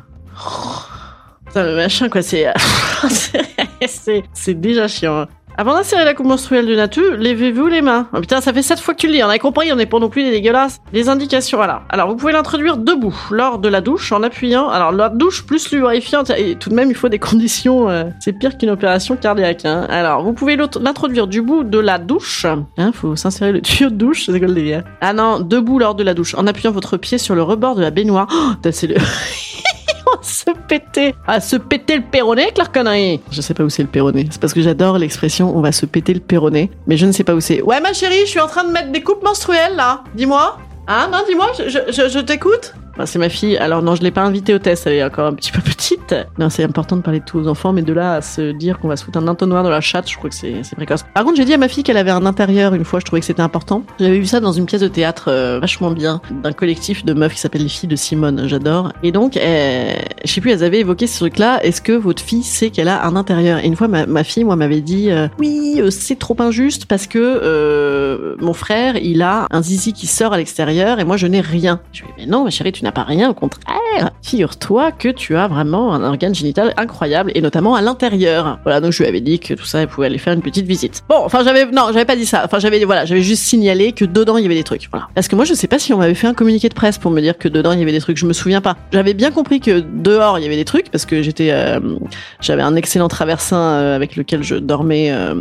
Putain, 1.47 1.65
le 1.65 1.77
machin, 1.77 2.09
quoi, 2.09 2.23
c'est. 2.23 2.47
c'est 4.33 4.55
déjà 4.55 4.89
chiant. 4.89 5.27
Avant 5.59 5.75
d'insérer 5.75 6.05
la 6.05 6.15
coupe 6.15 6.27
menstruelle 6.27 6.67
de 6.67 6.75
Natu, 6.75 7.17
levez-vous 7.17 7.67
les 7.67 7.83
mains. 7.83 8.09
Oh 8.15 8.21
putain, 8.21 8.41
ça 8.41 8.53
fait 8.53 8.63
sept 8.63 8.81
fois 8.81 8.95
que 8.95 9.01
tu 9.01 9.09
le 9.09 9.15
lis, 9.15 9.23
on 9.23 9.29
a 9.29 9.39
compris, 9.39 9.71
on 9.73 9.77
n'est 9.77 9.87
pas 9.87 9.99
non 9.99 10.09
plus 10.09 10.23
des 10.23 10.31
dégueulasses. 10.31 10.81
Les 10.93 11.09
indications, 11.09 11.59
voilà. 11.59 11.83
Alors, 11.91 12.09
vous 12.09 12.17
pouvez 12.17 12.33
l'introduire 12.33 12.77
debout, 12.77 13.15
lors 13.31 13.59
de 13.59 13.69
la 13.69 13.81
douche, 13.81 14.13
en 14.13 14.23
appuyant. 14.23 14.69
Alors, 14.69 14.93
la 14.93 15.09
douche 15.11 15.45
plus 15.45 15.71
lubrifiant, 15.73 16.23
et 16.37 16.57
tout 16.57 16.71
de 16.71 16.75
même, 16.75 16.89
il 16.91 16.97
faut 16.97 17.09
des 17.09 17.19
conditions, 17.31 17.91
euh, 17.91 18.05
c'est 18.21 18.33
pire 18.33 18.57
qu'une 18.57 18.71
opération 18.71 19.17
cardiaque, 19.17 19.65
hein. 19.65 19.87
Alors, 19.91 20.23
vous 20.23 20.33
pouvez 20.33 20.57
l'introduire 20.57 21.27
du 21.27 21.43
bout 21.43 21.65
de 21.65 21.79
la 21.79 21.99
douche. 21.99 22.47
Hein, 22.79 22.93
faut 22.95 23.17
s'insérer 23.17 23.53
le 23.53 23.61
tuyau 23.63 23.91
de 23.91 23.97
douche, 23.97 24.27
c'est 24.27 24.39
quoi 24.39 24.49
le 24.49 24.83
Ah 25.01 25.13
non, 25.13 25.41
debout 25.41 25.79
lors 25.79 25.95
de 25.95 26.05
la 26.05 26.15
douche, 26.15 26.35
en 26.35 26.47
appuyant 26.47 26.73
votre 26.73 26.97
pied 26.97 27.19
sur 27.19 27.35
le 27.35 27.43
rebord 27.43 27.75
de 27.75 27.83
la 27.83 27.91
baignoire. 27.91 28.29
Oh, 28.31 28.71
c'est 28.71 28.87
le... 28.87 28.97
se 30.23 30.51
péter, 30.69 31.15
à 31.27 31.41
se 31.41 31.57
péter 31.57 31.97
le 31.97 32.03
péroné 32.03 32.43
avec 32.43 32.59
leur 32.59 32.73
connerie. 32.73 33.21
Je 33.31 33.41
sais 33.41 33.55
pas 33.55 33.65
où 33.65 33.71
c'est 33.71 33.83
le 33.83 33.89
péroné. 33.89 34.27
C'est 34.31 34.41
parce 34.41 34.55
que 34.55 34.63
j'adore 34.63 34.99
l'expression 34.99 35.57
on 35.57 35.61
va 35.61 35.73
se 35.73 35.87
péter 35.87 36.15
le 36.15 36.21
péroné, 36.21 36.71
mais 36.87 36.97
je 36.97 37.07
ne 37.07 37.13
sais 37.13 37.25
pas 37.25 37.35
où 37.35 37.41
c'est. 37.41 37.63
Ouais 37.63 37.81
ma 37.81 37.93
chérie, 37.93 38.21
je 38.21 38.31
suis 38.31 38.41
en 38.41 38.49
train 38.49 38.65
de 38.65 38.71
mettre 38.71 38.93
des 38.93 39.03
coupes 39.03 39.23
menstruelles 39.23 39.77
là. 39.77 40.05
Dis-moi. 40.15 40.59
Hein? 40.89 41.09
Non, 41.13 41.19
dis-moi, 41.29 41.53
je 41.57 42.19
t'écoute? 42.19 42.75
C'est 43.05 43.19
ma 43.19 43.29
fille. 43.29 43.57
Alors 43.57 43.83
non, 43.83 43.95
je 43.95 44.03
l'ai 44.03 44.11
pas 44.11 44.23
invitée 44.23 44.55
au 44.55 44.59
test, 44.59 44.87
elle 44.87 44.95
est 44.95 45.05
encore 45.05 45.27
un 45.27 45.35
petit 45.35 45.53
peu 45.53 45.61
petite. 45.61 46.15
Non, 46.39 46.51
c'est 46.51 46.65
important 46.65 46.97
de 46.97 47.03
parler 47.03 47.21
de 47.21 47.25
tous 47.25 47.39
aux 47.39 47.49
enfants, 47.49 47.73
mais 47.73 47.83
de 47.83 47.93
là 47.93 48.15
à 48.15 48.23
se 48.23 48.53
dire 48.53 48.79
qu'on 48.79 48.89
va 48.89 48.97
se 48.97 49.05
foutre 49.05 49.19
un 49.19 49.29
entonnoir 49.29 49.63
dans 49.63 49.71
la 49.71 49.81
chatte, 49.81 50.11
je 50.11 50.17
crois 50.17 50.31
que 50.31 50.37
c'est 50.37 50.63
précoce. 50.77 51.05
Par 51.15 51.25
contre, 51.25 51.37
j'ai 51.37 51.45
dit 51.45 51.55
à 51.55 51.59
ma 51.59 51.69
fille 51.69 51.83
qu'elle 51.83 51.97
avait 51.97 52.11
un 52.11 52.27
intérieur 52.27 52.75
une 52.75 52.85
fois, 52.85 53.01
je 53.01 53.05
trouvais 53.05 53.21
que 53.21 53.27
c'était 53.27 53.43
important. 53.43 53.83
J'avais 53.99 54.19
vu 54.19 54.27
ça 54.27 54.41
dans 54.41 54.53
une 54.53 54.67
pièce 54.67 54.81
de 54.81 54.89
théâtre 54.89 55.27
euh, 55.29 55.59
vachement 55.61 55.91
bien, 55.91 56.21
d'un 56.43 56.53
collectif 56.53 57.05
de 57.05 57.13
meufs 57.13 57.35
qui 57.35 57.41
s'appelle 57.41 57.63
les 57.63 57.69
filles 57.69 57.89
de 57.89 57.97
Simone, 57.97 58.47
j'adore. 58.47 58.93
Et 59.03 59.13
donc, 59.13 59.37
euh, 59.37 59.95
je 60.25 60.31
sais 60.31 60.41
plus, 60.41 60.51
elles 60.51 60.65
avaient 60.65 60.81
évoqué 60.81 61.07
ce 61.07 61.19
truc-là. 61.19 61.65
Est-ce 61.65 61.81
que 61.81 61.93
votre 61.93 62.23
fille 62.23 62.43
sait 62.43 62.71
qu'elle 62.71 62.89
a 62.89 63.07
un 63.07 63.17
intérieur? 63.17 63.59
Et 63.61 63.67
une 63.67 63.77
fois, 63.77 63.89
ma, 63.89 64.25
fille, 64.25 64.45
moi, 64.45 64.57
m'avait 64.57 64.81
dit, 64.81 65.11
euh, 65.11 65.29
oui, 65.39 65.81
c'est 65.91 66.19
trop 66.19 66.37
injuste 66.41 66.87
parce 66.87 67.07
que 67.07 68.30
mon 68.41 68.53
frère, 68.53 68.97
il 68.97 69.23
a 69.23 69.47
un 69.51 69.63
zizi 69.63 69.93
qui 69.93 70.07
sort 70.07 70.33
à 70.33 70.39
l'extérieur 70.39 71.01
et 71.01 71.05
moi, 71.05 71.17
je 71.17 71.27
n'ai 71.27 71.41
rien. 71.41 71.81
Je 71.93 72.03
lui 72.03 72.09
dit, 72.09 72.15
mais 72.19 72.27
non, 72.27 72.45
ma 72.45 72.51
chérie, 72.51 72.73
tu 72.73 72.85
n'as 72.85 72.93
pas 72.93 73.05
rien, 73.05 73.31
au 73.31 73.35
contraire. 73.35 73.77
Figure-toi 74.23 74.93
que 74.93 75.09
tu 75.09 75.37
as 75.37 75.49
vraiment 75.49 75.93
un 75.95 76.03
organe 76.05 76.35
génital 76.35 76.73
incroyable 76.77 77.33
et 77.35 77.41
notamment 77.41 77.75
à 77.75 77.81
l'intérieur. 77.81 78.59
Voilà, 78.63 78.81
donc 78.81 78.93
je 78.93 79.03
lui 79.03 79.09
avais 79.09 79.21
dit 79.21 79.39
que 79.39 79.55
tout 79.55 79.65
ça, 79.65 79.81
elle 79.81 79.89
pouvait 79.89 80.07
aller 80.07 80.19
faire 80.19 80.33
une 80.33 80.43
petite 80.43 80.67
visite. 80.67 81.03
Bon, 81.09 81.17
enfin 81.25 81.43
j'avais 81.43 81.67
non, 81.67 81.87
j'avais 81.87 82.05
pas 82.05 82.17
dit 82.17 82.27
ça. 82.27 82.43
Enfin 82.45 82.59
j'avais 82.59 82.85
voilà, 82.85 83.05
j'avais 83.05 83.23
juste 83.23 83.43
signalé 83.43 83.93
que 83.93 84.05
dedans 84.05 84.37
il 84.37 84.43
y 84.43 84.47
avait 84.47 84.55
des 84.55 84.63
trucs. 84.63 84.89
Voilà. 84.91 85.09
Parce 85.15 85.29
que 85.29 85.37
moi 85.37 85.45
je 85.45 85.55
sais 85.55 85.67
pas 85.67 85.79
si 85.79 85.93
on 85.93 85.99
m'avait 85.99 86.15
fait 86.15 86.27
un 86.27 86.35
communiqué 86.35 86.69
de 86.69 86.75
presse 86.75 86.99
pour 86.99 87.11
me 87.11 87.21
dire 87.21 87.39
que 87.39 87.49
dedans 87.49 87.73
il 87.73 87.81
y 87.81 87.83
avait 87.83 87.93
des 87.93 88.01
trucs. 88.01 88.19
Je 88.19 88.27
me 88.27 88.33
souviens 88.33 88.61
pas. 88.61 88.77
J'avais 88.93 89.15
bien 89.15 89.31
compris 89.31 89.61
que 89.61 89.81
dehors 89.81 90.39
il 90.39 90.43
y 90.43 90.47
avait 90.47 90.57
des 90.57 90.65
trucs 90.65 90.91
parce 90.91 91.07
que 91.07 91.23
j'étais, 91.23 91.51
euh, 91.51 91.81
j'avais 92.41 92.63
un 92.63 92.77
excellent 92.77 93.09
traversin 93.09 93.57
euh, 93.57 93.97
avec 93.97 94.17
lequel 94.17 94.43
je 94.43 94.57
dormais 94.57 95.11
euh, 95.11 95.35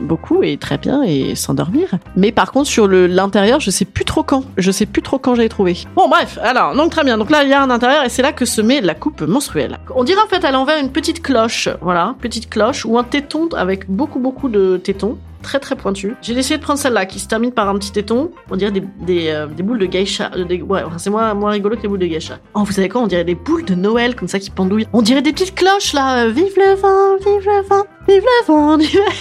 beaucoup 0.00 0.42
et 0.42 0.56
très 0.56 0.78
bien 0.78 1.02
et 1.02 1.34
sans 1.34 1.54
dormir. 1.54 1.88
Mais 2.16 2.32
par 2.32 2.52
contre 2.52 2.68
sur 2.68 2.86
le 2.86 3.06
l'intérieur, 3.06 3.60
je 3.60 3.70
sais 3.70 3.84
plus 3.84 4.04
trop 4.04 4.22
quand. 4.22 4.44
Je 4.56 4.70
sais 4.70 4.86
plus 4.86 5.02
trop 5.02 5.18
quand 5.18 5.34
j'avais 5.34 5.48
trouvé. 5.48 5.76
Bon 5.96 6.08
bref, 6.08 6.38
alors 6.42 6.74
donc 6.74 6.90
très 6.90 7.04
bien. 7.04 7.18
Donc 7.18 7.30
là 7.30 7.42
il 7.42 7.50
y 7.50 7.52
a 7.52 7.62
un 7.62 7.70
intérieur 7.70 7.89
et 8.04 8.08
c'est 8.08 8.22
là 8.22 8.32
que 8.32 8.44
se 8.44 8.60
met 8.60 8.80
la 8.80 8.94
coupe 8.94 9.22
menstruelle. 9.22 9.78
On 9.94 10.04
dirait 10.04 10.20
en 10.22 10.28
fait 10.28 10.44
à 10.44 10.50
l'envers 10.50 10.78
une 10.78 10.90
petite 10.92 11.22
cloche, 11.22 11.68
voilà, 11.80 12.14
petite 12.20 12.48
cloche 12.48 12.84
ou 12.84 12.98
un 12.98 13.04
téton 13.04 13.48
avec 13.56 13.90
beaucoup 13.90 14.18
beaucoup 14.18 14.48
de 14.48 14.76
tétons 14.76 15.18
très 15.42 15.58
très 15.58 15.76
pointu. 15.76 16.16
J'ai 16.22 16.34
décidé 16.34 16.58
de 16.58 16.62
prendre 16.62 16.78
celle-là 16.78 17.06
qui 17.06 17.18
se 17.18 17.26
termine 17.26 17.52
par 17.52 17.68
un 17.68 17.78
petit 17.78 17.92
téton. 17.92 18.30
On 18.50 18.56
dirait 18.56 18.72
des, 18.72 19.28
euh, 19.28 19.46
boules 19.46 19.78
de 19.78 19.86
geisha. 19.86 20.30
Euh, 20.36 20.44
ouais, 20.44 20.82
c'est 20.98 21.10
moins, 21.10 21.34
moins 21.34 21.50
rigolo 21.50 21.76
que 21.76 21.82
les 21.82 21.88
boules 21.88 21.98
de 21.98 22.06
geisha. 22.06 22.38
Oh, 22.54 22.62
vous 22.64 22.72
savez 22.72 22.88
quoi 22.88 23.02
On 23.02 23.06
dirait 23.06 23.24
des 23.24 23.34
boules 23.34 23.64
de 23.64 23.74
Noël 23.74 24.14
comme 24.16 24.28
ça 24.28 24.38
qui 24.38 24.50
pendouillent. 24.50 24.86
On 24.92 25.02
dirait 25.02 25.22
des 25.22 25.32
petites 25.32 25.54
cloches 25.54 25.92
là. 25.92 26.24
Euh, 26.24 26.30
vive 26.30 26.52
le 26.56 26.74
vent, 26.74 27.16
vive 27.16 27.46
le 27.46 27.62
vent, 27.68 27.84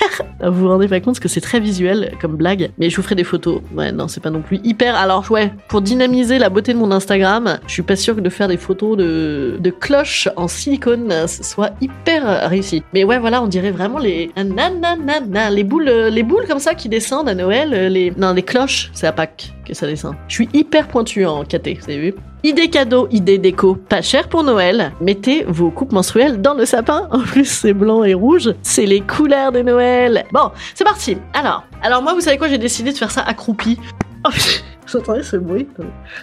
Vous 0.43 0.53
vous 0.53 0.67
rendez 0.67 0.87
pas 0.87 0.99
compte 0.99 1.19
que 1.19 1.27
c'est 1.27 1.41
très 1.41 1.59
visuel 1.59 2.13
comme 2.21 2.35
blague. 2.35 2.71
Mais 2.77 2.89
je 2.89 2.95
vous 2.95 3.03
ferai 3.03 3.15
des 3.15 3.23
photos. 3.23 3.61
Ouais, 3.75 3.91
non, 3.91 4.07
c'est 4.07 4.21
pas 4.21 4.29
non 4.29 4.41
plus 4.41 4.59
hyper. 4.63 4.95
Alors, 4.95 5.29
ouais, 5.31 5.51
pour 5.67 5.81
dynamiser 5.81 6.39
la 6.39 6.49
beauté 6.49 6.73
de 6.73 6.77
mon 6.77 6.91
Instagram, 6.91 7.59
je 7.67 7.73
suis 7.73 7.83
pas 7.83 7.95
sûre 7.95 8.15
que 8.15 8.21
de 8.21 8.29
faire 8.29 8.47
des 8.47 8.57
photos 8.57 8.97
de, 8.97 9.57
de 9.59 9.69
cloches 9.69 10.29
en 10.35 10.47
silicone 10.47 11.27
soit 11.27 11.71
hyper 11.81 12.49
réussi. 12.49 12.83
Mais 12.93 13.03
ouais, 13.03 13.19
voilà, 13.19 13.41
on 13.41 13.47
dirait 13.47 13.71
vraiment 13.71 13.99
les. 13.99 14.31
Nanana, 14.35 15.49
les 15.49 15.63
boules 15.63 15.89
les 15.89 16.23
boules 16.23 16.45
comme 16.47 16.59
ça 16.59 16.73
qui 16.73 16.89
descendent 16.89 17.29
à 17.29 17.35
Noël, 17.35 17.91
les 17.91 18.11
non 18.17 18.33
les 18.33 18.43
cloches, 18.43 18.89
c'est 18.93 19.07
à 19.07 19.11
Pâques 19.11 19.53
Je 19.71 20.33
suis 20.33 20.49
hyper 20.53 20.87
pointu 20.87 21.25
en 21.25 21.43
KT, 21.43 21.77
vous 21.79 21.83
avez 21.85 21.99
vu 21.99 22.13
Idée 22.43 22.69
cadeau, 22.69 23.07
idée 23.11 23.37
déco, 23.37 23.75
pas 23.75 24.01
cher 24.01 24.29
pour 24.29 24.43
Noël. 24.43 24.93
Mettez 25.01 25.43
vos 25.43 25.71
coupes 25.71 25.91
menstruelles 25.91 26.41
dans 26.41 26.53
le 26.53 26.65
sapin. 26.65 27.09
En 27.11 27.19
plus, 27.19 27.43
c'est 27.45 27.73
blanc 27.73 28.05
et 28.05 28.13
rouge. 28.13 28.53
C'est 28.61 28.85
les 28.85 29.01
couleurs 29.01 29.51
de 29.51 29.61
Noël. 29.61 30.23
Bon, 30.31 30.51
c'est 30.73 30.85
parti. 30.85 31.17
Alors, 31.33 31.65
alors 31.81 32.01
moi, 32.01 32.13
vous 32.13 32.21
savez 32.21 32.37
quoi 32.37 32.47
J'ai 32.47 32.57
décidé 32.57 32.93
de 32.93 32.97
faire 32.97 33.11
ça 33.11 33.21
accroupi. 33.21 33.77
Oh, 34.25 34.29
vous 34.87 34.97
entendez 34.97 35.23
ce 35.23 35.35
bruit 35.35 35.67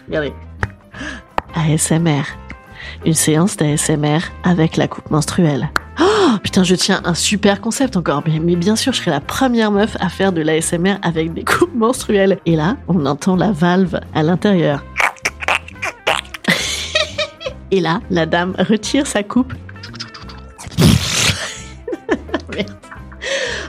Regardez. 0.08 0.32
ASMR. 1.54 2.22
Une 3.06 3.14
séance 3.14 3.56
d'ASMR 3.56 4.18
avec 4.42 4.76
la 4.76 4.88
coupe 4.88 5.12
menstruelle. 5.12 5.70
Oh, 6.00 6.38
putain, 6.42 6.64
je 6.64 6.75
tiens 6.75 7.00
un 7.04 7.14
super 7.14 7.60
concept 7.60 7.96
encore. 7.96 8.25
Mais, 8.26 8.56
bien 8.56 8.75
sûr, 8.75 8.92
je 8.92 8.98
serai 8.98 9.12
la 9.12 9.20
première 9.20 9.70
meuf 9.70 9.96
à 10.00 10.08
faire 10.08 10.32
de 10.32 10.40
l'ASMR 10.40 10.96
avec 11.02 11.32
des 11.32 11.44
coupes 11.44 11.72
menstruelles. 11.72 12.40
Et 12.46 12.56
là, 12.56 12.76
on 12.88 13.06
entend 13.06 13.36
la 13.36 13.52
valve 13.52 14.00
à 14.12 14.25
l'intérieur. 14.25 14.84
Et 17.70 17.78
là, 17.78 18.00
la 18.10 18.26
dame 18.26 18.56
retire 18.58 19.06
sa 19.06 19.22
coupe. 19.22 19.54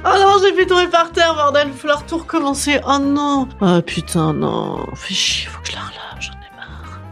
Oh 0.06 0.18
non, 0.20 0.36
j'ai 0.42 0.54
fait 0.54 0.66
tomber 0.66 0.88
par 0.88 1.12
terre, 1.12 1.36
bordel. 1.36 1.68
Il 1.84 1.88
va 1.88 1.98
tout 2.08 2.18
recommencer. 2.18 2.80
Oh 2.88 2.98
non. 3.00 3.50
Oh 3.60 3.82
putain, 3.86 4.32
non. 4.32 4.86
Fais 4.96 5.14
chier, 5.14 5.50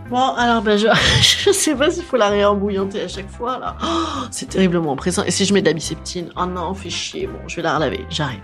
Bon, 0.09 0.35
alors, 0.37 0.61
ben, 0.61 0.77
je, 0.77 0.87
je 1.21 1.51
sais 1.51 1.73
pas 1.73 1.89
s'il 1.89 2.03
faut 2.03 2.17
la 2.17 2.29
réembouillanter 2.29 3.01
à 3.01 3.07
chaque 3.07 3.29
fois, 3.29 3.57
là. 3.57 3.75
Oh, 3.83 4.25
c'est 4.29 4.49
terriblement 4.49 4.91
oppressant. 4.93 5.23
Et 5.23 5.31
si 5.31 5.45
je 5.45 5.53
mets 5.53 5.61
de 5.61 5.67
la 5.67 5.73
biceptine 5.73 6.29
Oh 6.37 6.45
non, 6.45 6.73
fais 6.75 6.91
chier. 6.91 7.27
Bon, 7.27 7.39
je 7.47 7.55
vais 7.55 7.61
la 7.63 7.75
relaver. 7.75 8.05
J'arrive. 8.09 8.41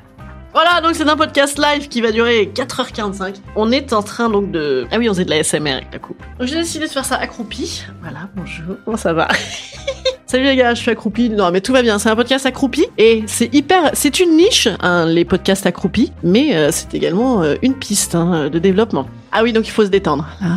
Voilà, 0.53 0.81
donc 0.81 0.95
c'est 0.95 1.07
un 1.07 1.15
podcast 1.15 1.57
live 1.57 1.87
qui 1.87 2.01
va 2.01 2.11
durer 2.11 2.51
4h45. 2.53 3.35
On 3.55 3.71
est 3.71 3.93
en 3.93 4.01
train 4.01 4.29
donc 4.29 4.51
de... 4.51 4.85
Ah 4.91 4.97
oui, 4.97 5.07
on 5.07 5.13
faisait 5.13 5.23
de 5.23 5.29
la 5.29 5.43
SMR 5.43 5.71
avec 5.73 5.93
la 5.93 5.99
coupe. 5.99 6.21
Donc 6.39 6.47
j'ai 6.47 6.55
décidé 6.55 6.87
de 6.87 6.91
faire 6.91 7.05
ça 7.05 7.15
accroupi. 7.15 7.85
Voilà, 8.01 8.27
bonjour, 8.35 8.75
comment 8.83 8.97
ça 8.97 9.13
va? 9.13 9.29
Salut 10.25 10.43
les 10.43 10.57
gars, 10.57 10.73
je 10.73 10.81
suis 10.81 10.91
accroupi. 10.91 11.29
Non, 11.29 11.51
mais 11.51 11.61
tout 11.61 11.71
va 11.71 11.81
bien. 11.83 11.99
C'est 11.99 12.09
un 12.09 12.15
podcast 12.17 12.45
accroupi 12.45 12.85
et 12.97 13.23
c'est 13.27 13.53
hyper. 13.53 13.91
C'est 13.93 14.19
une 14.19 14.35
niche, 14.35 14.67
hein, 14.81 15.05
les 15.05 15.23
podcasts 15.23 15.65
accroupis, 15.65 16.11
mais 16.23 16.55
euh, 16.55 16.69
c'est 16.71 16.93
également 16.93 17.43
euh, 17.43 17.55
une 17.61 17.75
piste 17.75 18.15
hein, 18.15 18.49
de 18.49 18.59
développement. 18.59 19.07
Ah 19.31 19.43
oui, 19.43 19.53
donc 19.53 19.67
il 19.67 19.71
faut 19.71 19.85
se 19.85 19.89
détendre. 19.89 20.27
La 20.41 20.47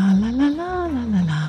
la. 0.47 0.74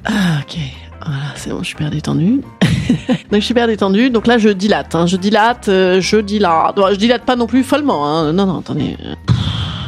Ah 0.06 0.40
ok. 0.42 0.58
Voilà, 1.06 1.22
c'est 1.36 1.50
bon, 1.52 1.60
je 1.60 1.64
suis 1.66 1.72
super 1.72 1.92
détendue. 1.92 2.42
donc 2.62 3.08
je 3.32 3.36
suis 3.36 3.42
super 3.48 3.68
détendue. 3.68 4.10
Donc 4.10 4.28
là, 4.28 4.38
je 4.38 4.50
dilate. 4.50 4.96
Hein, 4.96 5.06
je 5.06 5.18
dilate, 5.18 5.68
euh, 5.70 6.02
je 6.02 6.18
dilate. 6.18 6.76
Je 6.92 6.96
dilate 6.96 7.24
pas 7.24 7.36
non 7.36 7.48
plus 7.48 7.64
follement. 7.64 8.08
Hein. 8.08 8.34
Non, 8.34 8.46
non, 8.46 8.60
attendez. 8.60 8.98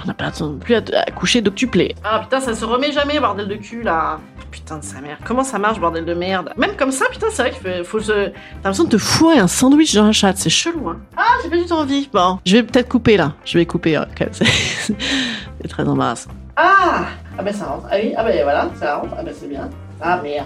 On 0.03 0.07
n'a 0.07 0.13
pas 0.13 0.31
non 0.39 0.57
plus 0.57 0.75
à, 0.75 0.81
à 1.07 1.11
coucher 1.11 1.41
d'octuplé. 1.41 1.95
Ah 2.03 2.19
putain, 2.19 2.39
ça 2.39 2.53
se 2.53 2.63
remet 2.65 2.91
jamais, 2.91 3.19
bordel 3.19 3.47
de 3.47 3.55
cul 3.55 3.81
là. 3.83 4.19
Putain 4.51 4.77
de 4.77 4.83
sa 4.83 5.01
mère. 5.01 5.17
Comment 5.25 5.43
ça 5.43 5.59
marche, 5.59 5.79
bordel 5.79 6.05
de 6.05 6.13
merde? 6.13 6.51
Même 6.55 6.75
comme 6.77 6.91
ça, 6.91 7.05
putain, 7.11 7.27
c'est 7.31 7.41
vrai 7.41 7.51
qu'il 7.51 7.83
faut, 7.83 7.99
se. 7.99 8.11
T'as 8.11 8.31
l'impression 8.63 8.85
de 8.85 8.89
te 8.89 8.97
fourrer 8.97 9.37
un 9.39 9.47
sandwich 9.47 9.93
dans 9.95 10.05
la 10.05 10.11
chatte. 10.13 10.37
C'est 10.37 10.49
chelou, 10.49 10.89
hein. 10.89 10.97
Ah, 11.17 11.23
j'ai 11.43 11.49
pas 11.49 11.57
du 11.57 11.65
tout 11.65 11.73
envie. 11.73 12.09
Bon, 12.13 12.39
je 12.45 12.53
vais 12.57 12.63
peut-être 12.63 12.87
couper 12.89 13.17
là. 13.17 13.33
Je 13.43 13.57
vais 13.57 13.65
couper. 13.65 13.97
même. 13.97 14.29
C'est 15.61 15.67
très 15.67 15.83
embarrassant. 15.87 16.29
Ah 16.55 17.05
Ah 17.37 17.43
bah 17.43 17.51
ça 17.53 17.65
rentre. 17.65 17.87
Ah 17.91 17.95
oui, 18.01 18.13
ah 18.15 18.23
bah 18.23 18.31
voilà, 18.43 18.69
ça 18.79 18.95
rentre. 18.97 19.13
Ah 19.17 19.23
bah 19.23 19.31
c'est 19.37 19.49
bien. 19.49 19.69
Ah 20.01 20.19
merde. 20.21 20.45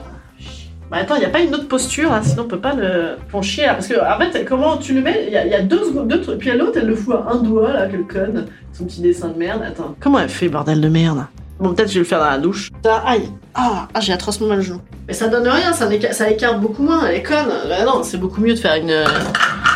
Bah 0.89 0.97
attends, 0.99 1.15
il 1.15 1.21
y 1.21 1.25
a 1.25 1.29
pas 1.29 1.39
une 1.39 1.53
autre 1.55 1.69
posture 1.69 2.09
là, 2.11 2.21
sinon 2.21 2.43
on 2.43 2.47
peut 2.47 2.59
pas 2.59 2.73
le 2.73 3.15
font 3.29 3.41
chier 3.41 3.65
là. 3.65 3.75
Parce 3.75 3.87
que 3.87 3.93
en 3.95 4.19
fait, 4.19 4.43
comment 4.45 4.75
tu 4.77 4.93
le 4.93 5.01
mets? 5.01 5.23
Il 5.27 5.33
y, 5.33 5.37
a- 5.37 5.61
deux 5.61 5.85
secondes, 5.85 6.09
deux 6.09 6.19
trucs. 6.21 6.39
Puis 6.39 6.49
à 6.49 6.55
l'autre, 6.55 6.77
elle 6.81 6.87
le 6.87 6.95
fout 6.95 7.15
à 7.15 7.31
un 7.31 7.37
doigt 7.37 7.71
là, 7.71 7.87
quelle 7.87 8.05
conne. 8.07 8.47
Son 8.73 8.85
petit 8.85 9.01
dessin 9.01 9.29
de 9.29 9.37
merde. 9.37 9.61
Attends. 9.65 9.95
Comment 10.01 10.19
elle 10.19 10.27
fait, 10.29 10.49
bordel 10.49 10.81
de 10.81 10.89
merde? 10.89 11.25
Bon, 11.59 11.73
peut-être 11.73 11.89
je 11.89 11.93
vais 11.95 11.99
le 11.99 12.05
faire 12.05 12.19
dans 12.19 12.29
la 12.29 12.39
douche. 12.39 12.69
Ça, 12.83 13.03
aïe. 13.05 13.29
Ah, 13.53 13.87
ah 13.93 13.99
j'ai 14.01 14.11
atrocement 14.13 14.47
mal 14.47 14.59
au 14.59 14.61
genou. 14.63 14.81
Mais 15.07 15.13
ça 15.13 15.27
donne 15.27 15.47
rien, 15.47 15.71
ça, 15.73 15.87
éca- 15.89 16.11
ça 16.11 16.29
écarte 16.29 16.59
beaucoup 16.59 16.83
moins. 16.83 17.05
Elle 17.07 17.23
conne. 17.23 17.47
Bah 17.69 17.85
non, 17.85 18.01
c'est 18.03 18.17
beaucoup 18.17 18.41
mieux 18.41 18.53
de 18.55 18.59
faire 18.59 18.75
une. 18.75 18.91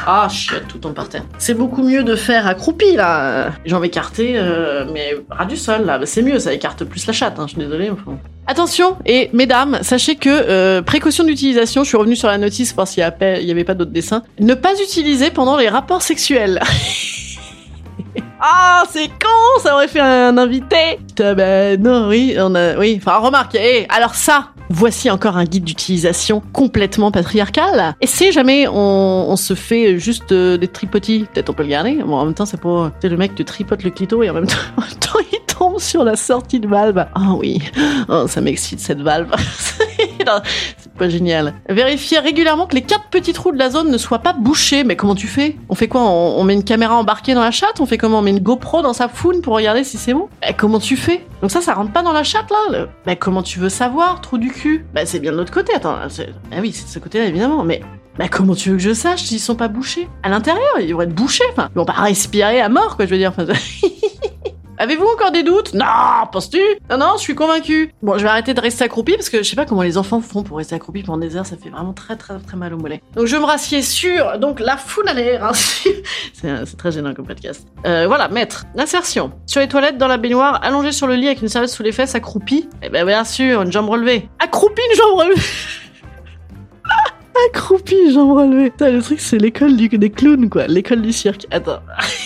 Ah, 0.08 0.28
chiotte, 0.30 0.68
tout 0.68 0.78
tombe 0.78 0.94
par 0.94 1.10
terre. 1.10 1.24
C'est 1.40 1.56
beaucoup 1.56 1.82
mieux 1.82 2.04
de 2.04 2.16
faire 2.16 2.46
accroupi 2.46 2.96
là. 2.96 3.50
Jambes 3.66 3.86
écartées, 3.86 4.34
euh, 4.36 4.86
mais 4.94 5.16
ras 5.32 5.46
du 5.46 5.58
sol 5.58 5.86
là. 5.86 6.00
C'est 6.06 6.22
mieux, 6.22 6.38
ça 6.38 6.54
écarte 6.54 6.84
plus 6.84 7.08
la 7.08 7.14
chatte. 7.14 7.40
Hein, 7.40 7.46
je 7.48 7.54
suis 7.54 7.62
désolée. 7.62 7.90
Enfin. 7.90 8.18
Attention, 8.46 8.98
et 9.08 9.32
mesdames, 9.34 9.80
sachez 9.82 10.16
que 10.16 10.30
euh, 10.30 10.84
précaution 10.84 11.24
d'utilisation, 11.24 11.84
je 11.84 11.88
suis 11.88 11.98
revenue 11.98 12.16
sur 12.16 12.28
la 12.28 12.38
notice 12.38 12.74
pour 12.74 12.86
voir 12.86 12.88
s'il 12.88 13.04
n'y 13.44 13.52
avait 13.52 13.64
pas 13.64 13.74
d'autres 13.74 13.92
dessins. 13.92 14.22
Ne 14.40 14.54
pas 14.54 14.74
utiliser 14.80 15.32
pendant 15.32 15.58
les 15.58 15.70
rapports 15.70 16.02
sexuels. 16.02 16.62
Ah, 18.48 18.84
c'est 18.92 19.08
con, 19.08 19.62
ça 19.64 19.74
aurait 19.74 19.88
fait 19.88 20.02
un 20.02 20.38
invité. 20.38 21.00
Putain, 21.08 21.34
ben 21.34 21.82
non, 21.82 22.10
oui, 22.10 22.36
on 22.38 22.54
a, 22.54 22.76
oui. 22.76 23.00
Enfin, 23.02 23.18
remarque, 23.18 23.56
eh, 23.56 23.88
alors 23.90 24.14
ça, 24.14 24.50
voici 24.70 25.10
encore 25.10 25.38
un 25.38 25.46
guide 25.46 25.64
d'utilisation 25.64 26.42
complètement 26.54 27.12
patriarcal. 27.12 27.96
Et 28.02 28.08
si 28.08 28.32
jamais 28.32 28.68
on, 28.68 29.36
se 29.36 29.54
fait 29.54 30.00
juste 30.00 30.32
euh, 30.32 30.58
des 30.58 30.68
tripotis, 30.68 31.28
peut-être 31.34 31.50
on 31.50 31.54
peut 31.54 31.64
le 31.64 31.70
garder. 31.70 31.96
Bon, 31.96 32.16
en 32.16 32.26
même 32.26 32.34
temps, 32.34 32.46
c'est 32.46 32.60
pas, 32.60 32.92
c'est 33.02 33.10
le 33.10 33.18
mec 33.18 33.36
te 33.36 33.44
tripote 33.44 33.84
le 33.84 33.90
clito 33.90 34.24
et 34.24 34.30
en 34.32 34.34
même 34.34 34.48
temps, 34.48 35.20
il 35.32 35.40
tombe 35.46 35.80
sur 35.80 36.04
la 36.04 36.16
sortie 36.16 36.60
de 36.60 36.68
valve. 36.68 37.06
Ah 37.14 37.34
oui, 37.38 37.62
oh, 38.08 38.26
ça 38.28 38.42
m'excite 38.42 38.80
cette 38.80 39.02
valve. 39.02 39.32
Pas 40.98 41.10
génial. 41.10 41.54
Vérifier 41.70 42.20
régulièrement 42.20 42.68
que 42.68 42.76
les 42.76 42.82
quatre 42.82 43.10
petits 43.10 43.34
trous 43.34 43.52
de 43.52 43.58
la 43.58 43.70
zone 43.70 43.92
ne 43.92 43.98
soient 43.98 44.20
pas 44.20 44.34
bouchés. 44.34 44.84
Mais 44.84 44.96
comment 44.96 45.16
tu 45.16 45.28
fais? 45.28 45.58
On 45.70 45.76
fait 45.76 45.88
quoi? 45.88 46.02
On, 46.02 46.44
met 46.44 46.54
une 46.54 46.64
caméra 46.64 46.96
embarquée 46.96 47.34
dans 47.34 47.44
la 47.44 47.52
chatte? 47.52 47.82
On 47.82 47.86
fait 47.86 47.98
comment? 47.98 48.20
On 48.20 48.22
met 48.22 48.32
une 48.32 48.40
GoPro 48.40 48.82
dans 48.82 48.94
sa 48.94 49.10
foune 49.10 49.42
pour 49.42 49.56
regarder 49.56 49.84
si 49.84 49.98
c'est 49.98 50.14
bon? 50.14 50.30
Eh, 50.48 50.54
Comment 50.54 50.80
tu 50.80 50.96
fais? 50.96 51.26
Donc 51.42 51.52
ça, 51.52 51.62
ça 51.62 51.74
rentre 51.74 51.92
pas 51.92 52.02
dans 52.02 52.14
la 52.14 52.24
chatte 52.24 52.50
là? 52.50 52.88
Bah 53.06 53.16
comment 53.16 53.44
tu 53.44 53.60
veux 53.60 53.70
savoir, 53.70 54.22
trou 54.22 54.38
du 54.38 54.50
cul? 54.52 54.86
Bah 54.94 55.06
c'est 55.06 55.20
bien 55.20 55.32
de 55.32 55.38
l'autre 55.38 55.52
côté. 55.54 55.74
Attends, 55.76 55.96
ah 55.96 56.08
oui, 56.62 56.72
c'est 56.72 56.86
de 56.86 56.90
ce 56.90 57.00
côté-là 57.00 57.26
évidemment. 57.26 57.64
Mais 57.64 57.82
bah 58.18 58.28
comment 58.30 58.56
tu 58.56 58.70
veux 58.70 58.78
que 58.78 58.82
je 58.82 58.94
sache 58.94 59.24
s'ils 59.24 59.40
sont 59.42 59.56
pas 59.56 59.68
bouchés? 59.68 60.08
À 60.24 60.30
l'intérieur, 60.30 60.64
ils 60.80 60.88
devraient 60.88 61.06
être 61.06 61.14
bouchés. 61.14 61.44
Enfin, 61.52 61.70
ils 61.76 61.78
vont 61.78 61.86
pas 61.86 61.94
respirer 61.94 62.62
à 62.62 62.70
mort, 62.70 62.96
quoi. 62.96 63.06
Je 63.06 63.12
veux 63.12 63.18
dire. 63.18 63.34
Enfin, 63.38 63.46
Avez-vous 64.78 65.06
encore 65.06 65.32
des 65.32 65.44
doutes? 65.44 65.74
Non, 65.74 65.86
penses-tu? 66.32 66.60
Non, 66.90 66.98
non, 66.98 67.14
je 67.16 67.22
suis 67.22 67.36
convaincue. 67.36 67.94
Bon, 68.02 68.18
je 68.18 68.24
vais 68.24 68.30
arrêter 68.30 68.54
de 68.54 68.60
rester 68.60 68.84
accroupi 68.84 69.14
parce 69.14 69.30
que 69.30 69.38
je 69.38 69.44
sais 69.44 69.56
pas 69.56 69.66
comment 69.66 69.84
les 69.84 69.98
enfants 69.98 70.20
font 70.20 70.44
pour 70.44 70.58
rester 70.58 70.76
accroupi 70.76 71.04
pendant 71.04 71.18
des 71.18 71.38
heures, 71.38 71.46
ça 71.46 71.56
fait 71.56 71.70
vraiment 71.70 71.94
très 71.94 72.18
très 72.18 72.38
très 72.40 72.58
mal 72.58 72.74
au 72.74 72.78
mollet. 72.78 73.02
Donc 73.16 73.26
je 73.26 73.38
me 73.38 73.46
rassieds 73.46 73.82
sur 73.82 74.38
donc 74.38 74.60
la 74.60 74.76
foule 74.76 75.08
à 75.08 75.14
l'air. 75.14 75.46
hein, 75.46 75.52
c'est 76.34 76.78
très 76.78 76.92
gênant 76.92 77.14
comme 77.14 77.26
podcast. 77.26 77.66
Euh, 77.86 78.06
voilà, 78.08 78.28
maître. 78.28 78.66
Insertion. 78.78 79.32
Sur 79.46 79.62
les 79.62 79.68
toilettes, 79.70 79.98
dans 79.98 80.08
la 80.08 80.18
baignoire, 80.18 80.60
allongé 80.64 80.92
sur 80.92 81.08
le 81.08 81.16
lit 81.16 81.28
avec 81.28 81.42
une 81.42 81.48
serviette 81.48 81.72
sous 81.72 81.84
les 81.84 81.94
fesses, 81.94 82.16
accroupi. 82.16 82.68
Eh 82.84 82.90
ben 82.90 83.06
bien 83.06 83.24
sûr, 83.24 83.62
une 83.62 83.72
jambe 83.72 83.90
relevée. 83.90 84.28
Accroupi, 84.40 84.82
une 84.92 84.98
jambe 84.98 85.20
relevée 85.20 85.42
Accroupi, 87.50 88.14
jambe 88.14 88.38
relevée. 88.38 88.72
Putain, 88.72 88.92
le 88.92 89.02
truc, 89.02 89.20
c'est 89.20 89.38
l'école 89.38 89.76
des 89.78 90.10
clowns, 90.10 90.50
quoi. 90.50 90.68
L'école 90.68 91.02
du 91.02 91.14
cirque. 91.14 91.46
Attends. 91.52 91.80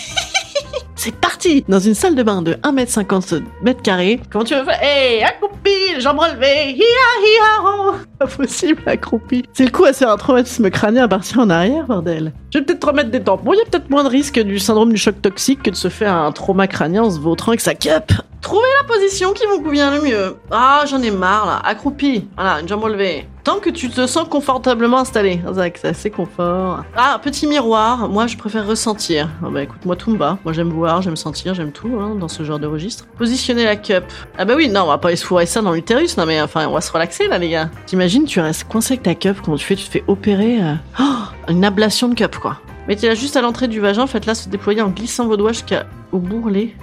C'est 1.01 1.15
parti 1.15 1.63
Dans 1.69 1.79
une 1.79 1.93
salle 1.93 2.13
de 2.13 2.23
bain 2.23 2.41
de 2.41 2.55
1m50 2.55 3.41
mètres 3.61 3.81
carrés. 3.81 4.19
Comment 4.29 4.43
tu 4.43 4.53
veux 4.53 4.65
faire? 4.65 4.83
Hey, 4.83 5.23
accroupi, 5.23 5.71
jambes 5.97 6.19
relevées, 6.19 6.71
hi 6.71 6.81
hi 6.81 7.99
Pas 8.19 8.27
possible, 8.27 8.81
accroupi. 8.85 9.45
C'est 9.53 9.63
le 9.63 9.71
coup 9.71 9.85
à 9.85 9.93
se 9.93 9.99
faire 9.99 10.11
un 10.11 10.17
traumatisme 10.17 10.69
crânien 10.69 11.05
à 11.05 11.07
partir 11.07 11.39
en 11.39 11.49
arrière, 11.49 11.85
bordel. 11.87 12.33
Je 12.53 12.59
vais 12.59 12.65
peut-être 12.65 12.83
remettre 12.85 13.11
des 13.11 13.23
tampons. 13.23 13.53
Il 13.53 13.59
y 13.59 13.61
a 13.61 13.65
peut-être 13.71 13.89
moins 13.89 14.03
de 14.03 14.09
risque 14.09 14.41
du 14.41 14.59
syndrome 14.59 14.91
du 14.91 14.97
choc 14.97 15.21
toxique 15.21 15.63
que 15.63 15.69
de 15.69 15.77
se 15.77 15.87
faire 15.87 16.13
un 16.13 16.33
trauma 16.33 16.67
crânien 16.67 17.03
en 17.03 17.09
se 17.09 17.17
vautrant 17.17 17.53
avec 17.53 17.61
sa 17.61 17.75
cup. 17.75 18.11
Trouvez 18.41 18.67
la 18.81 18.87
position 18.87 19.33
qui 19.33 19.45
vous 19.45 19.61
convient 19.61 19.91
le 19.91 20.01
mieux. 20.01 20.37
Ah, 20.49 20.83
j'en 20.87 21.01
ai 21.01 21.11
marre 21.11 21.45
là. 21.45 21.61
Accroupi. 21.63 22.27
Voilà, 22.35 22.61
une 22.61 22.67
jambe 22.67 22.83
relevée. 22.83 23.27
Tant 23.43 23.59
que 23.59 23.69
tu 23.69 23.89
te 23.89 24.07
sens 24.07 24.27
confortablement 24.29 24.99
installé. 24.99 25.37
Que 25.39 25.79
c'est 25.79 25.89
assez 25.89 26.09
confort. 26.09 26.83
Ah, 26.95 27.19
petit 27.21 27.47
miroir. 27.47 28.07
Moi, 28.07 28.27
je 28.27 28.37
préfère 28.37 28.65
ressentir. 28.65 29.29
Ah 29.43 29.49
bah 29.51 29.63
écoute, 29.63 29.85
moi 29.85 29.95
tout 29.95 30.11
me 30.11 30.17
bat. 30.17 30.37
Moi 30.45 30.53
j'aime 30.53 30.69
voir, 30.69 31.01
j'aime 31.01 31.17
sentir, 31.17 31.53
j'aime 31.53 31.71
tout 31.71 31.99
hein, 31.99 32.15
dans 32.15 32.27
ce 32.29 32.43
genre 32.43 32.59
de 32.59 32.67
registre. 32.67 33.05
Positionner 33.17 33.65
la 33.65 33.75
cup. 33.75 34.05
Ah 34.37 34.45
bah 34.45 34.53
oui, 34.55 34.69
non, 34.69 34.83
on 34.83 34.87
va 34.87 34.97
pas 34.97 35.13
se 35.15 35.25
fourrer 35.25 35.45
ça 35.45 35.61
dans 35.61 35.73
l'utérus. 35.73 36.17
Non 36.17 36.25
mais 36.25 36.41
enfin, 36.41 36.67
on 36.67 36.73
va 36.73 36.81
se 36.81 36.91
relaxer 36.91 37.27
là, 37.27 37.37
les 37.37 37.49
gars. 37.49 37.69
T'imagines, 37.87 38.23
tu 38.25 38.39
restes 38.39 38.65
coincé 38.69 38.93
avec 38.93 39.03
ta 39.03 39.15
cup. 39.15 39.37
Comment 39.43 39.57
tu 39.57 39.65
fais? 39.65 39.75
Tu 39.75 39.85
te 39.85 39.91
fais 39.91 40.03
opérer. 40.07 40.61
euh, 40.61 40.75
oh, 40.99 41.49
une 41.49 41.65
ablation 41.65 42.07
de 42.07 42.15
cup, 42.15 42.37
quoi. 42.37 42.57
Mettez-la 42.87 43.15
juste 43.15 43.35
à 43.35 43.41
l'entrée 43.41 43.67
du 43.67 43.79
vagin. 43.79 44.07
Faites-la 44.07 44.33
se 44.33 44.47
déployer 44.49 44.81
en 44.81 44.89
glissant 44.89 45.27
vos 45.27 45.37
doigts 45.37 45.51
jusqu'au 45.51 46.17
bourrelet. 46.17 46.75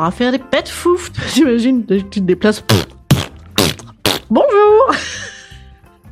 On 0.00 0.04
va 0.04 0.10
faire 0.12 0.32
des 0.32 0.38
pets 0.38 0.66
fouf. 0.66 1.12
T'imagines, 1.34 1.84
tu 1.84 2.02
te 2.02 2.20
déplaces. 2.20 2.64
Bonjour 4.30 4.94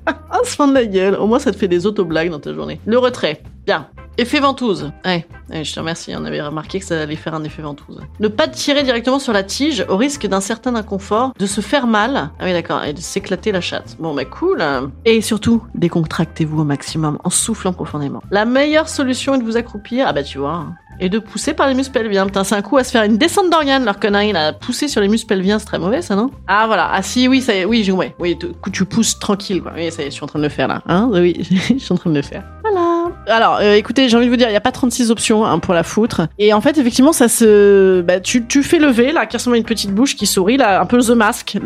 Ah, 0.07 0.41
se 0.45 0.69
de 0.69 0.75
la 0.75 0.85
gueule. 0.85 1.15
Au 1.15 1.27
moins, 1.27 1.39
ça 1.39 1.53
te 1.53 1.57
fait 1.57 1.69
des 1.69 1.87
auto-blagues 1.87 2.29
dans 2.29 2.39
ta 2.39 2.53
journée. 2.53 2.81
Le 2.85 2.99
retrait. 2.99 3.43
Bien. 3.65 3.89
Effet 4.19 4.41
ventouse. 4.41 4.91
Ouais, 5.05 5.27
je 5.51 5.73
te 5.73 5.79
remercie. 5.79 6.13
On 6.17 6.25
avait 6.25 6.43
remarqué 6.43 6.81
que 6.81 6.85
ça 6.85 7.01
allait 7.01 7.15
faire 7.15 7.35
un 7.35 7.45
effet 7.45 7.63
ventouse. 7.63 8.01
Ne 8.19 8.27
pas 8.27 8.49
tirer 8.49 8.83
directement 8.83 9.21
sur 9.21 9.33
la 9.33 9.45
tige 9.45 9.87
au 9.89 9.97
risque 9.97 10.27
d'un 10.27 10.41
certain 10.41 10.75
inconfort, 10.75 11.33
de 11.39 11.47
se 11.47 11.61
faire 11.61 11.87
mal. 11.87 12.31
Ah 12.41 12.45
oui, 12.45 12.53
d'accord. 12.53 12.83
Et 12.83 12.93
de 12.93 13.01
s'éclater 13.01 13.53
la 13.53 13.61
chatte. 13.61 13.97
Bon, 14.01 14.15
bah 14.15 14.25
cool. 14.25 14.63
Et 15.05 15.21
surtout, 15.21 15.63
décontractez-vous 15.77 16.61
au 16.63 16.65
maximum 16.65 17.19
en 17.23 17.31
soufflant 17.31 17.73
profondément. 17.73 18.21
La 18.33 18.45
meilleure 18.45 18.89
solution 18.89 19.35
est 19.37 19.39
de 19.39 19.45
vous 19.45 19.57
accroupir. 19.57 20.05
Ah 20.09 20.13
bah 20.13 20.25
tu 20.25 20.39
vois. 20.39 20.67
et 21.01 21.09
de 21.09 21.21
pousser 21.21 21.55
par 21.55 21.69
les 21.69 21.75
muscles 21.75 21.93
pelviens. 21.93 22.27
Putain, 22.27 22.43
c'est 22.43 22.57
un 22.57 22.63
coup 22.63 22.77
à 22.77 22.83
se 22.83 22.91
faire 22.91 23.05
une 23.05 23.19
descente 23.19 23.51
d'organes, 23.51 23.85
leur 23.85 24.01
connerie, 24.01 24.33
là. 24.33 24.53
Pousser 24.53 24.89
sur 24.89 25.01
les 25.01 25.07
muscles 25.07 25.29
pelviens, 25.29 25.61
c'est 25.61 25.67
très 25.67 25.79
mauvais, 25.79 26.03
ça, 26.03 26.17
non? 26.17 26.31
Ah, 26.49 26.65
voilà. 26.67 26.91
Ah, 26.93 27.03
si, 27.03 27.29
oui, 27.29 27.41
ça 27.41 27.55
y 27.55 27.59
est. 27.59 27.65
Oui, 27.67 27.89
oui, 28.19 28.37
tu 28.73 28.85
pousses 28.85 29.17
tranquille, 29.21 29.63
quoi. 29.63 29.71
Oui, 29.77 29.93
ça 29.93 30.03
y 30.03 30.07
est, 30.07 30.11
je 30.11 30.15
suis 30.17 30.25
en 30.25 30.27
train 30.27 30.41
de 30.41 30.45
le 30.45 30.51
faire, 30.51 30.67
là. 30.67 30.83
Hein 30.89 31.09
Oui, 31.13 31.37
je 31.71 31.79
suis 31.79 31.93
en 31.93 31.97
train 31.97 32.11
de 32.11 32.17
le 32.17 32.23
faire. 32.23 32.43
Voilà. 32.63 32.98
Alors, 33.29 33.59
euh, 33.61 33.75
écoutez, 33.75 34.09
j'ai 34.09 34.17
envie 34.17 34.27
de 34.27 34.31
vous 34.31 34.37
dire, 34.37 34.49
il 34.49 34.53
n'y 34.53 34.57
a 34.57 34.61
pas 34.61 34.73
36 34.73 35.11
options 35.11 35.45
hein, 35.45 35.59
pour 35.59 35.75
la 35.75 35.83
foutre. 35.83 36.23
Et 36.39 36.53
en 36.53 36.61
fait, 36.61 36.79
effectivement, 36.79 37.13
ça 37.13 37.29
se... 37.29 38.01
Bah, 38.01 38.21
tu, 38.21 38.47
tu 38.47 38.63
fais 38.63 38.79
lever, 38.79 39.13
là, 39.13 39.23
à 39.23 39.57
une 39.57 39.65
petite 39.65 39.93
bouche 39.93 40.17
qui 40.17 40.27
sourit, 40.27 40.57
là, 40.57 40.81
un 40.81 40.87
peu 40.87 40.99
The 40.99 41.11
Mask. 41.11 41.59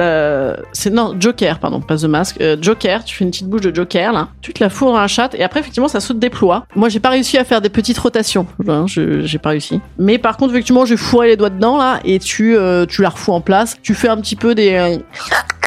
C'est, 0.72 0.90
non, 0.90 1.14
Joker, 1.18 1.58
pardon, 1.58 1.80
pas 1.80 1.96
The 1.96 2.04
Mask. 2.04 2.40
euh, 2.40 2.56
Joker, 2.60 3.04
tu 3.04 3.16
fais 3.16 3.24
une 3.24 3.30
petite 3.30 3.48
bouche 3.48 3.60
de 3.60 3.74
Joker, 3.74 4.12
là. 4.12 4.28
Tu 4.40 4.52
te 4.52 4.62
la 4.62 4.70
fourres 4.70 4.92
dans 4.92 5.00
la 5.00 5.08
chatte, 5.08 5.34
et 5.34 5.44
après, 5.44 5.60
effectivement, 5.60 5.88
ça 5.88 6.00
se 6.00 6.12
déploie. 6.12 6.66
Moi, 6.74 6.88
j'ai 6.88 7.00
pas 7.00 7.10
réussi 7.10 7.38
à 7.38 7.44
faire 7.44 7.60
des 7.60 7.70
petites 7.70 7.98
rotations. 7.98 8.46
Hein, 8.68 8.86
je, 8.88 9.22
j'ai 9.22 9.38
pas 9.38 9.50
réussi. 9.50 9.80
Mais 9.98 10.18
par 10.18 10.36
contre, 10.36 10.52
effectivement, 10.52 10.84
j'ai 10.84 10.96
fourré 10.96 11.28
les 11.28 11.36
doigts 11.36 11.50
dedans, 11.50 11.78
là, 11.78 12.00
et 12.04 12.18
tu, 12.18 12.56
euh, 12.56 12.86
tu 12.86 13.02
la 13.02 13.10
refous 13.10 13.32
en 13.32 13.40
place. 13.40 13.76
Tu 13.82 13.94
fais 13.94 14.08
un 14.08 14.16
petit 14.20 14.36
peu 14.36 14.54
des... 14.54 14.98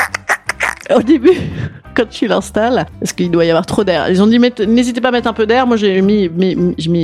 au 0.96 1.02
début, 1.02 1.32
quand 1.96 2.10
tu 2.10 2.28
l'installes, 2.28 2.86
parce 3.00 3.14
qu'il 3.14 3.32
doit 3.32 3.46
y 3.46 3.50
avoir 3.50 3.66
trop 3.66 3.84
d'air. 3.84 4.10
Ils 4.10 4.22
ont 4.22 4.28
dit, 4.28 4.40
n'hésitez 4.40 5.02
pas 5.02 5.10
à 5.10 5.12
mettre 5.12 5.28
un 5.28 5.34
peu 5.34 5.46
d'air. 5.46 5.66
Moi, 5.66 5.78
j'ai 5.78 6.02
mis, 6.02 6.30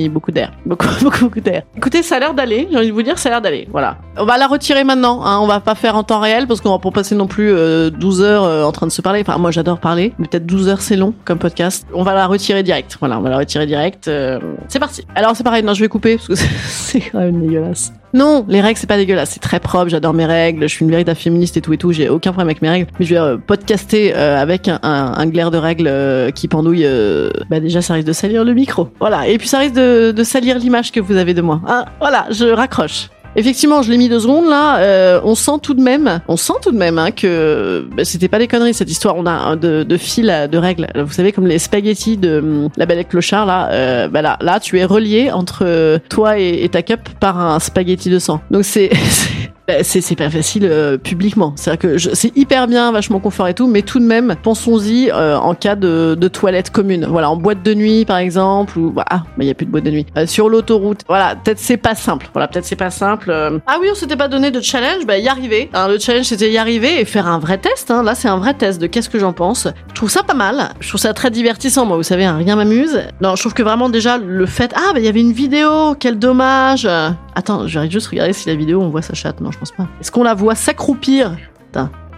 beaucoup 0.09 0.31
d'air. 0.31 0.51
Beaucoup, 0.65 0.87
beaucoup, 1.01 1.25
beaucoup 1.25 1.39
d'air. 1.41 1.63
Écoutez, 1.75 2.01
ça 2.01 2.15
a 2.15 2.19
l'air 2.19 2.33
d'aller. 2.33 2.67
J'ai 2.71 2.77
envie 2.77 2.87
de 2.87 2.93
vous 2.93 3.01
dire, 3.01 3.17
ça 3.17 3.29
a 3.29 3.31
l'air 3.33 3.41
d'aller. 3.41 3.67
Voilà. 3.71 3.97
On 4.17 4.25
va 4.25 4.37
la 4.37 4.47
retirer 4.47 4.83
maintenant. 4.83 5.23
Hein. 5.25 5.39
On 5.41 5.47
va 5.47 5.59
pas 5.59 5.75
faire 5.75 5.97
en 5.97 6.03
temps 6.03 6.19
réel 6.19 6.47
parce 6.47 6.61
qu'on 6.61 6.69
va 6.69 6.79
pas 6.79 6.91
passer 6.91 7.15
non 7.15 7.27
plus 7.27 7.51
euh, 7.51 7.89
12 7.89 8.21
heures 8.21 8.43
euh, 8.43 8.63
en 8.63 8.71
train 8.71 8.87
de 8.87 8.91
se 8.91 9.01
parler. 9.01 9.21
Enfin, 9.21 9.37
moi, 9.37 9.51
j'adore 9.51 9.79
parler. 9.79 10.13
Mais 10.17 10.27
peut-être 10.27 10.45
12 10.45 10.69
heures, 10.69 10.81
c'est 10.81 10.95
long 10.95 11.13
comme 11.25 11.39
podcast. 11.39 11.85
On 11.93 12.03
va 12.03 12.13
la 12.13 12.27
retirer 12.27 12.63
direct. 12.63 12.97
Voilà, 12.99 13.17
on 13.17 13.21
va 13.21 13.29
la 13.29 13.37
retirer 13.37 13.65
direct. 13.65 14.07
Euh, 14.07 14.39
c'est 14.69 14.79
parti. 14.79 15.05
Alors, 15.15 15.35
c'est 15.35 15.43
pareil. 15.43 15.63
Non, 15.63 15.73
je 15.73 15.81
vais 15.81 15.89
couper 15.89 16.15
parce 16.15 16.27
que 16.27 16.35
c'est 16.67 17.01
quand 17.01 17.19
même 17.19 17.41
dégueulasse. 17.41 17.91
Non, 18.13 18.45
les 18.47 18.61
règles 18.61 18.77
c'est 18.77 18.87
pas 18.87 18.97
dégueulasse, 18.97 19.31
c'est 19.31 19.39
très 19.39 19.59
propre, 19.59 19.89
j'adore 19.89 20.13
mes 20.13 20.25
règles, 20.25 20.63
je 20.63 20.67
suis 20.67 20.83
une 20.85 20.91
véritable 20.91 21.17
féministe 21.17 21.57
et 21.57 21.61
tout 21.61 21.73
et 21.73 21.77
tout, 21.77 21.91
j'ai 21.91 22.09
aucun 22.09 22.31
problème 22.31 22.49
avec 22.49 22.61
mes 22.61 22.69
règles, 22.69 22.87
mais 22.99 23.05
je 23.05 23.13
vais 23.13 23.19
euh, 23.19 23.37
podcaster 23.37 24.13
euh, 24.15 24.37
avec 24.37 24.67
un, 24.67 24.79
un, 24.83 25.25
glaire 25.27 25.51
de 25.51 25.57
règles 25.57 25.87
euh, 25.87 26.31
qui 26.31 26.47
pendouille, 26.47 26.85
euh, 26.85 27.29
bah 27.49 27.59
déjà 27.59 27.81
ça 27.81 27.93
risque 27.93 28.07
de 28.07 28.13
salir 28.13 28.43
le 28.43 28.53
micro, 28.53 28.89
voilà, 28.99 29.27
et 29.27 29.37
puis 29.37 29.47
ça 29.47 29.59
risque 29.59 29.75
de, 29.75 30.23
salir 30.23 30.57
l'image 30.57 30.91
que 30.91 30.99
vous 30.99 31.15
avez 31.15 31.33
de 31.33 31.41
moi, 31.41 31.61
Ah, 31.67 31.85
voilà, 31.99 32.27
je 32.31 32.45
raccroche. 32.45 33.09
Effectivement, 33.35 33.81
je 33.81 33.89
l'ai 33.89 33.97
mis 33.97 34.09
deux 34.09 34.19
secondes 34.19 34.49
là. 34.49 34.79
euh, 34.79 35.21
on 35.23 35.35
sent 35.35 35.59
tout 35.61 35.73
de 35.73 35.81
même, 35.81 36.21
on 36.27 36.35
sent 36.35 36.53
tout 36.61 36.71
de 36.71 36.77
même 36.77 36.97
hein, 36.97 37.11
que 37.11 37.87
bah, 37.95 38.03
c'était 38.03 38.27
pas 38.27 38.39
des 38.39 38.47
conneries 38.47 38.73
cette 38.73 38.91
histoire. 38.91 39.15
On 39.15 39.25
a 39.25 39.31
un 39.31 39.55
de, 39.55 39.83
de 39.83 39.97
fil 39.97 40.49
de 40.51 40.57
règles. 40.57 40.87
Vous 40.95 41.13
savez 41.13 41.31
comme 41.31 41.47
les 41.47 41.59
spaghettis 41.59 42.17
de 42.17 42.39
hum, 42.39 42.69
la 42.77 42.85
Belle 42.85 43.05
Clochard 43.05 43.45
là. 43.45 43.69
Euh, 43.71 44.07
bah 44.07 44.21
là, 44.21 44.37
là, 44.41 44.59
tu 44.59 44.79
es 44.79 44.85
relié 44.85 45.31
entre 45.31 45.63
euh, 45.65 45.97
toi 46.09 46.37
et, 46.37 46.67
ta 46.69 46.81
cup 46.81 47.09
par 47.19 47.39
un 47.39 47.59
spaghetti 47.59 48.09
de 48.09 48.19
sang. 48.19 48.41
Donc 48.51 48.65
c'est 48.65 48.89
c'est 49.83 50.01
c'est 50.01 50.15
pas 50.15 50.29
facile 50.29 50.65
euh, 50.65 50.97
publiquement. 50.97 51.53
C'est-à-dire 51.55 51.79
que 51.79 51.97
c'est 51.97 52.35
hyper 52.35 52.67
bien, 52.67 52.91
vachement 52.91 53.19
confort 53.19 53.47
et 53.47 53.53
tout, 53.53 53.67
mais 53.67 53.81
tout 53.81 53.99
de 53.99 54.05
même, 54.05 54.35
pensons-y 54.41 55.09
euh, 55.11 55.37
en 55.37 55.55
cas 55.55 55.75
de, 55.75 56.15
de 56.19 56.27
toilette 56.27 56.69
commune. 56.69 57.05
Voilà, 57.09 57.29
en 57.29 57.37
boîte 57.37 57.63
de 57.63 57.73
nuit 57.73 58.05
par 58.05 58.17
exemple, 58.17 58.77
ou 58.77 58.91
bah, 58.91 59.05
ah, 59.09 59.23
il 59.39 59.45
y 59.45 59.49
a 59.49 59.53
plus 59.53 59.65
de 59.65 59.71
boîte 59.71 59.83
de 59.83 59.91
nuit. 59.91 60.05
Euh, 60.17 60.25
sur 60.25 60.49
l'autoroute, 60.49 61.01
voilà, 61.07 61.35
peut-être 61.35 61.59
c'est 61.59 61.77
pas 61.77 61.95
simple. 61.95 62.29
Voilà, 62.33 62.47
peut-être 62.47 62.65
c'est 62.65 62.75
pas 62.75 62.91
simple. 62.91 63.31
Ah 63.67 63.77
oui, 63.81 63.87
on 63.91 63.95
s'était 63.95 64.15
pas 64.15 64.27
donné 64.27 64.51
de 64.51 64.61
challenge, 64.61 65.05
bah 65.05 65.17
y 65.17 65.27
arriver. 65.27 65.69
Hein, 65.73 65.87
le 65.87 65.99
challenge 65.99 66.25
c'était 66.25 66.51
y 66.51 66.57
arriver 66.57 66.99
et 66.99 67.05
faire 67.05 67.27
un 67.27 67.39
vrai 67.39 67.57
test. 67.57 67.91
Hein. 67.91 68.03
Là, 68.03 68.15
c'est 68.15 68.27
un 68.27 68.37
vrai 68.37 68.53
test 68.53 68.81
de 68.81 68.87
qu'est-ce 68.87 69.09
que 69.09 69.19
j'en 69.19 69.33
pense. 69.33 69.67
Je 69.89 69.93
trouve 69.93 70.09
ça 70.09 70.23
pas 70.23 70.33
mal. 70.33 70.69
Je 70.79 70.87
trouve 70.87 70.99
ça 70.99 71.13
très 71.13 71.31
divertissant. 71.31 71.85
Moi, 71.85 71.97
vous 71.97 72.03
savez, 72.03 72.25
hein, 72.25 72.37
rien 72.37 72.55
m'amuse. 72.55 73.01
Non, 73.21 73.35
je 73.35 73.41
trouve 73.41 73.53
que 73.53 73.63
vraiment 73.63 73.89
déjà 73.89 74.17
le 74.17 74.45
fait, 74.45 74.71
ah 74.75 74.93
bah 74.93 74.99
il 74.99 75.05
y 75.05 75.09
avait 75.09 75.21
une 75.21 75.33
vidéo, 75.33 75.95
quel 75.99 76.19
dommage. 76.19 76.87
Attends, 77.35 77.65
vais 77.65 77.89
juste 77.89 78.07
regarder 78.07 78.33
si 78.33 78.47
la 78.49 78.55
vidéo 78.55 78.81
on 78.81 78.89
voit 78.89 79.01
sa 79.01 79.13
chatte. 79.13 79.39
Non, 79.41 79.51
je 79.51 79.57
pense 79.59 79.71
pas. 79.71 79.87
Est-ce 79.99 80.11
qu'on 80.11 80.23
la 80.23 80.33
voit 80.33 80.55
s'accroupir? 80.55 81.37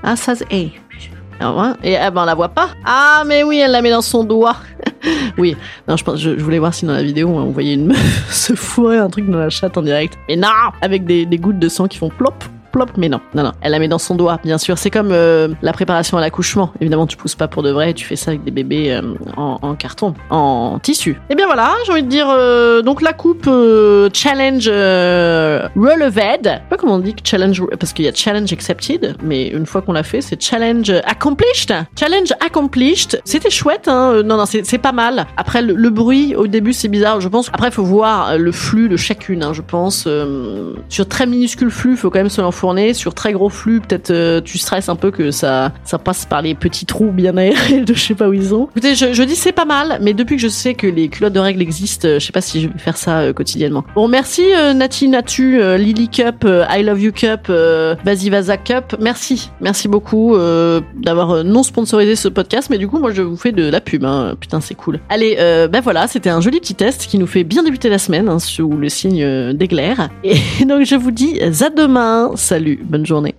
Ah, 0.03 0.15
ça 0.15 0.35
c'est. 0.35 0.47
eh. 0.51 0.71
Alors, 1.39 1.61
hein, 1.61 1.77
Et 1.83 1.95
ah, 1.97 2.11
ben, 2.11 2.23
on 2.23 2.25
la 2.25 2.35
voit 2.35 2.49
pas. 2.49 2.69
Ah, 2.85 3.23
mais 3.25 3.43
oui, 3.43 3.59
elle 3.59 3.71
la 3.71 3.81
met 3.81 3.89
dans 3.89 4.01
son 4.01 4.23
doigt. 4.23 4.57
oui. 5.37 5.55
Non, 5.87 5.97
je, 5.97 6.03
pense, 6.03 6.19
je, 6.19 6.37
je 6.37 6.43
voulais 6.43 6.59
voir 6.59 6.73
si 6.73 6.85
dans 6.85 6.93
la 6.93 7.03
vidéo 7.03 7.29
on 7.29 7.51
voyait 7.51 7.73
une 7.73 7.85
meuf 7.87 8.31
se 8.31 8.53
fourrer 8.53 8.97
un 8.97 9.09
truc 9.09 9.29
dans 9.29 9.39
la 9.39 9.49
chatte 9.49 9.77
en 9.77 9.81
direct. 9.81 10.17
Mais 10.27 10.35
non 10.35 10.47
Avec 10.81 11.05
des, 11.05 11.25
des 11.25 11.37
gouttes 11.37 11.59
de 11.59 11.69
sang 11.69 11.87
qui 11.87 11.97
font 11.97 12.09
plop 12.09 12.43
plop, 12.73 12.89
mais 12.97 13.07
non, 13.07 13.21
non, 13.35 13.43
non, 13.43 13.51
elle 13.61 13.71
la 13.71 13.79
met 13.79 13.87
dans 13.87 13.99
son 13.99 14.15
doigt, 14.15 14.39
bien 14.43 14.57
sûr. 14.57 14.77
C'est 14.77 14.89
comme 14.89 15.11
euh, 15.11 15.47
la 15.61 15.71
préparation 15.71 16.17
à 16.17 16.21
l'accouchement. 16.21 16.73
Évidemment, 16.81 17.07
tu 17.07 17.15
pousses 17.15 17.35
pas 17.35 17.47
pour 17.47 17.63
de 17.63 17.71
vrai, 17.71 17.93
tu 17.93 18.03
fais 18.03 18.17
ça 18.17 18.31
avec 18.31 18.43
des 18.43 18.51
bébés 18.51 18.91
euh, 18.91 19.13
en, 19.37 19.75
carton, 19.75 20.15
en 20.29 20.79
tissu. 20.81 21.21
Et 21.29 21.35
bien 21.35 21.45
voilà, 21.45 21.71
j'ai 21.85 21.91
envie 21.93 22.03
de 22.03 22.09
dire, 22.09 22.27
euh, 22.29 22.81
donc 22.81 23.01
la 23.01 23.13
coupe 23.13 23.49
challenge 24.13 24.67
releved. 24.67 26.43
Je 26.43 26.49
sais 26.49 26.61
pas 26.69 26.77
comment 26.77 26.95
on 26.95 26.99
dit 26.99 27.15
challenge, 27.23 27.63
parce 27.79 27.93
qu'il 27.93 28.05
y 28.05 28.07
a 28.07 28.13
challenge 28.13 28.51
accepted, 28.51 29.15
mais 29.23 29.47
une 29.47 29.67
fois 29.67 29.81
qu'on 29.81 29.93
l'a 29.93 30.03
fait, 30.03 30.21
c'est 30.21 30.41
challenge 30.41 30.91
accomplished. 31.05 31.73
Challenge 31.97 32.33
accomplished. 32.45 33.21
C'était 33.23 33.51
chouette, 33.51 33.87
hein. 33.87 34.23
Non, 34.25 34.37
non, 34.37 34.45
c'est 34.45 34.77
pas 34.79 34.91
mal. 34.91 35.27
Après, 35.37 35.61
le, 35.61 35.89
bruit, 35.91 36.35
au 36.35 36.47
début, 36.47 36.73
c'est 36.73 36.87
bizarre. 36.87 37.21
Je 37.21 37.27
pense. 37.27 37.49
Après, 37.53 37.69
faut 37.69 37.83
voir 37.83 38.37
le 38.37 38.51
flux 38.51 38.89
de 38.89 38.97
chacune, 38.97 39.43
hein, 39.43 39.53
je 39.53 39.61
pense. 39.61 40.07
sur 40.89 41.07
très 41.07 41.27
minuscule 41.27 41.69
flux, 41.69 41.95
faut 41.95 42.09
quand 42.09 42.19
même 42.19 42.29
se 42.29 42.41
Sur 42.93 43.13
très 43.13 43.33
gros 43.33 43.49
flux, 43.49 43.81
peut-être 43.81 44.11
euh, 44.11 44.39
tu 44.39 44.57
stresses 44.57 44.87
un 44.87 44.95
peu 44.95 45.11
que 45.11 45.31
ça, 45.31 45.73
ça 45.83 45.97
passe 45.97 46.25
par 46.25 46.41
les 46.41 46.55
petits 46.55 46.85
trous 46.85 47.11
bien 47.11 47.35
aérés 47.35 47.81
de 47.81 47.93
je 47.93 47.99
sais 47.99 48.15
pas 48.15 48.29
où 48.29 48.33
ils 48.33 48.47
sont. 48.47 48.69
Écoutez, 48.71 48.95
je, 48.95 49.23
dis 49.23 49.35
c'est 49.35 49.51
pas 49.51 49.65
mal, 49.65 49.97
mais 50.01 50.13
depuis 50.13 50.37
que 50.37 50.41
je 50.41 50.47
sais 50.47 50.73
que 50.73 50.87
les 50.87 51.09
culottes 51.09 51.33
de 51.33 51.41
règles 51.41 51.61
existent, 51.61 52.07
euh, 52.07 52.19
je 52.19 52.25
sais 52.25 52.31
pas 52.31 52.39
si 52.39 52.61
je 52.61 52.69
vais 52.69 52.79
faire 52.79 52.95
ça 52.95 53.19
euh, 53.19 53.33
quotidiennement. 53.33 53.83
Bon, 53.95 54.07
merci 54.07 54.43
Nati 54.75 55.09
Natu, 55.09 55.59
Lily 55.77 56.07
Cup, 56.07 56.47
I 56.47 56.83
Love 56.83 57.01
You 57.01 57.11
Cup, 57.11 57.49
Vas-y 57.49 58.29
Vaza 58.29 58.55
Cup. 58.55 58.95
Merci, 59.01 59.49
merci 59.59 59.89
beaucoup 59.89 60.37
d'avoir 60.95 61.43
non 61.43 61.63
sponsorisé 61.63 62.15
ce 62.15 62.29
podcast, 62.29 62.69
mais 62.69 62.77
du 62.77 62.87
coup 62.87 62.99
moi 62.99 63.11
je 63.11 63.21
vous 63.21 63.35
fais 63.35 63.51
de 63.51 63.69
la 63.69 63.81
pub. 63.81 64.05
Hein. 64.05 64.35
Putain 64.39 64.61
c'est 64.61 64.75
cool. 64.75 64.99
Allez, 65.09 65.35
ben 65.69 65.81
voilà, 65.81 66.07
c'était 66.07 66.29
un 66.29 66.39
joli 66.39 66.61
petit 66.61 66.75
test 66.75 67.07
qui 67.07 67.17
nous 67.17 67.27
fait 67.27 67.43
bien 67.43 67.63
débuter 67.63 67.89
la 67.89 67.97
semaine 67.97 68.29
hein, 68.29 68.39
sous 68.39 68.71
le 68.71 68.87
signe 68.87 69.53
d'éclair. 69.53 70.09
Et 70.23 70.37
donc 70.65 70.85
je 70.85 70.95
vous 70.95 71.11
dis 71.11 71.41
à 71.41 71.69
demain. 71.69 72.31
Salut, 72.53 72.77
bonne 72.83 73.03
journée. 73.03 73.33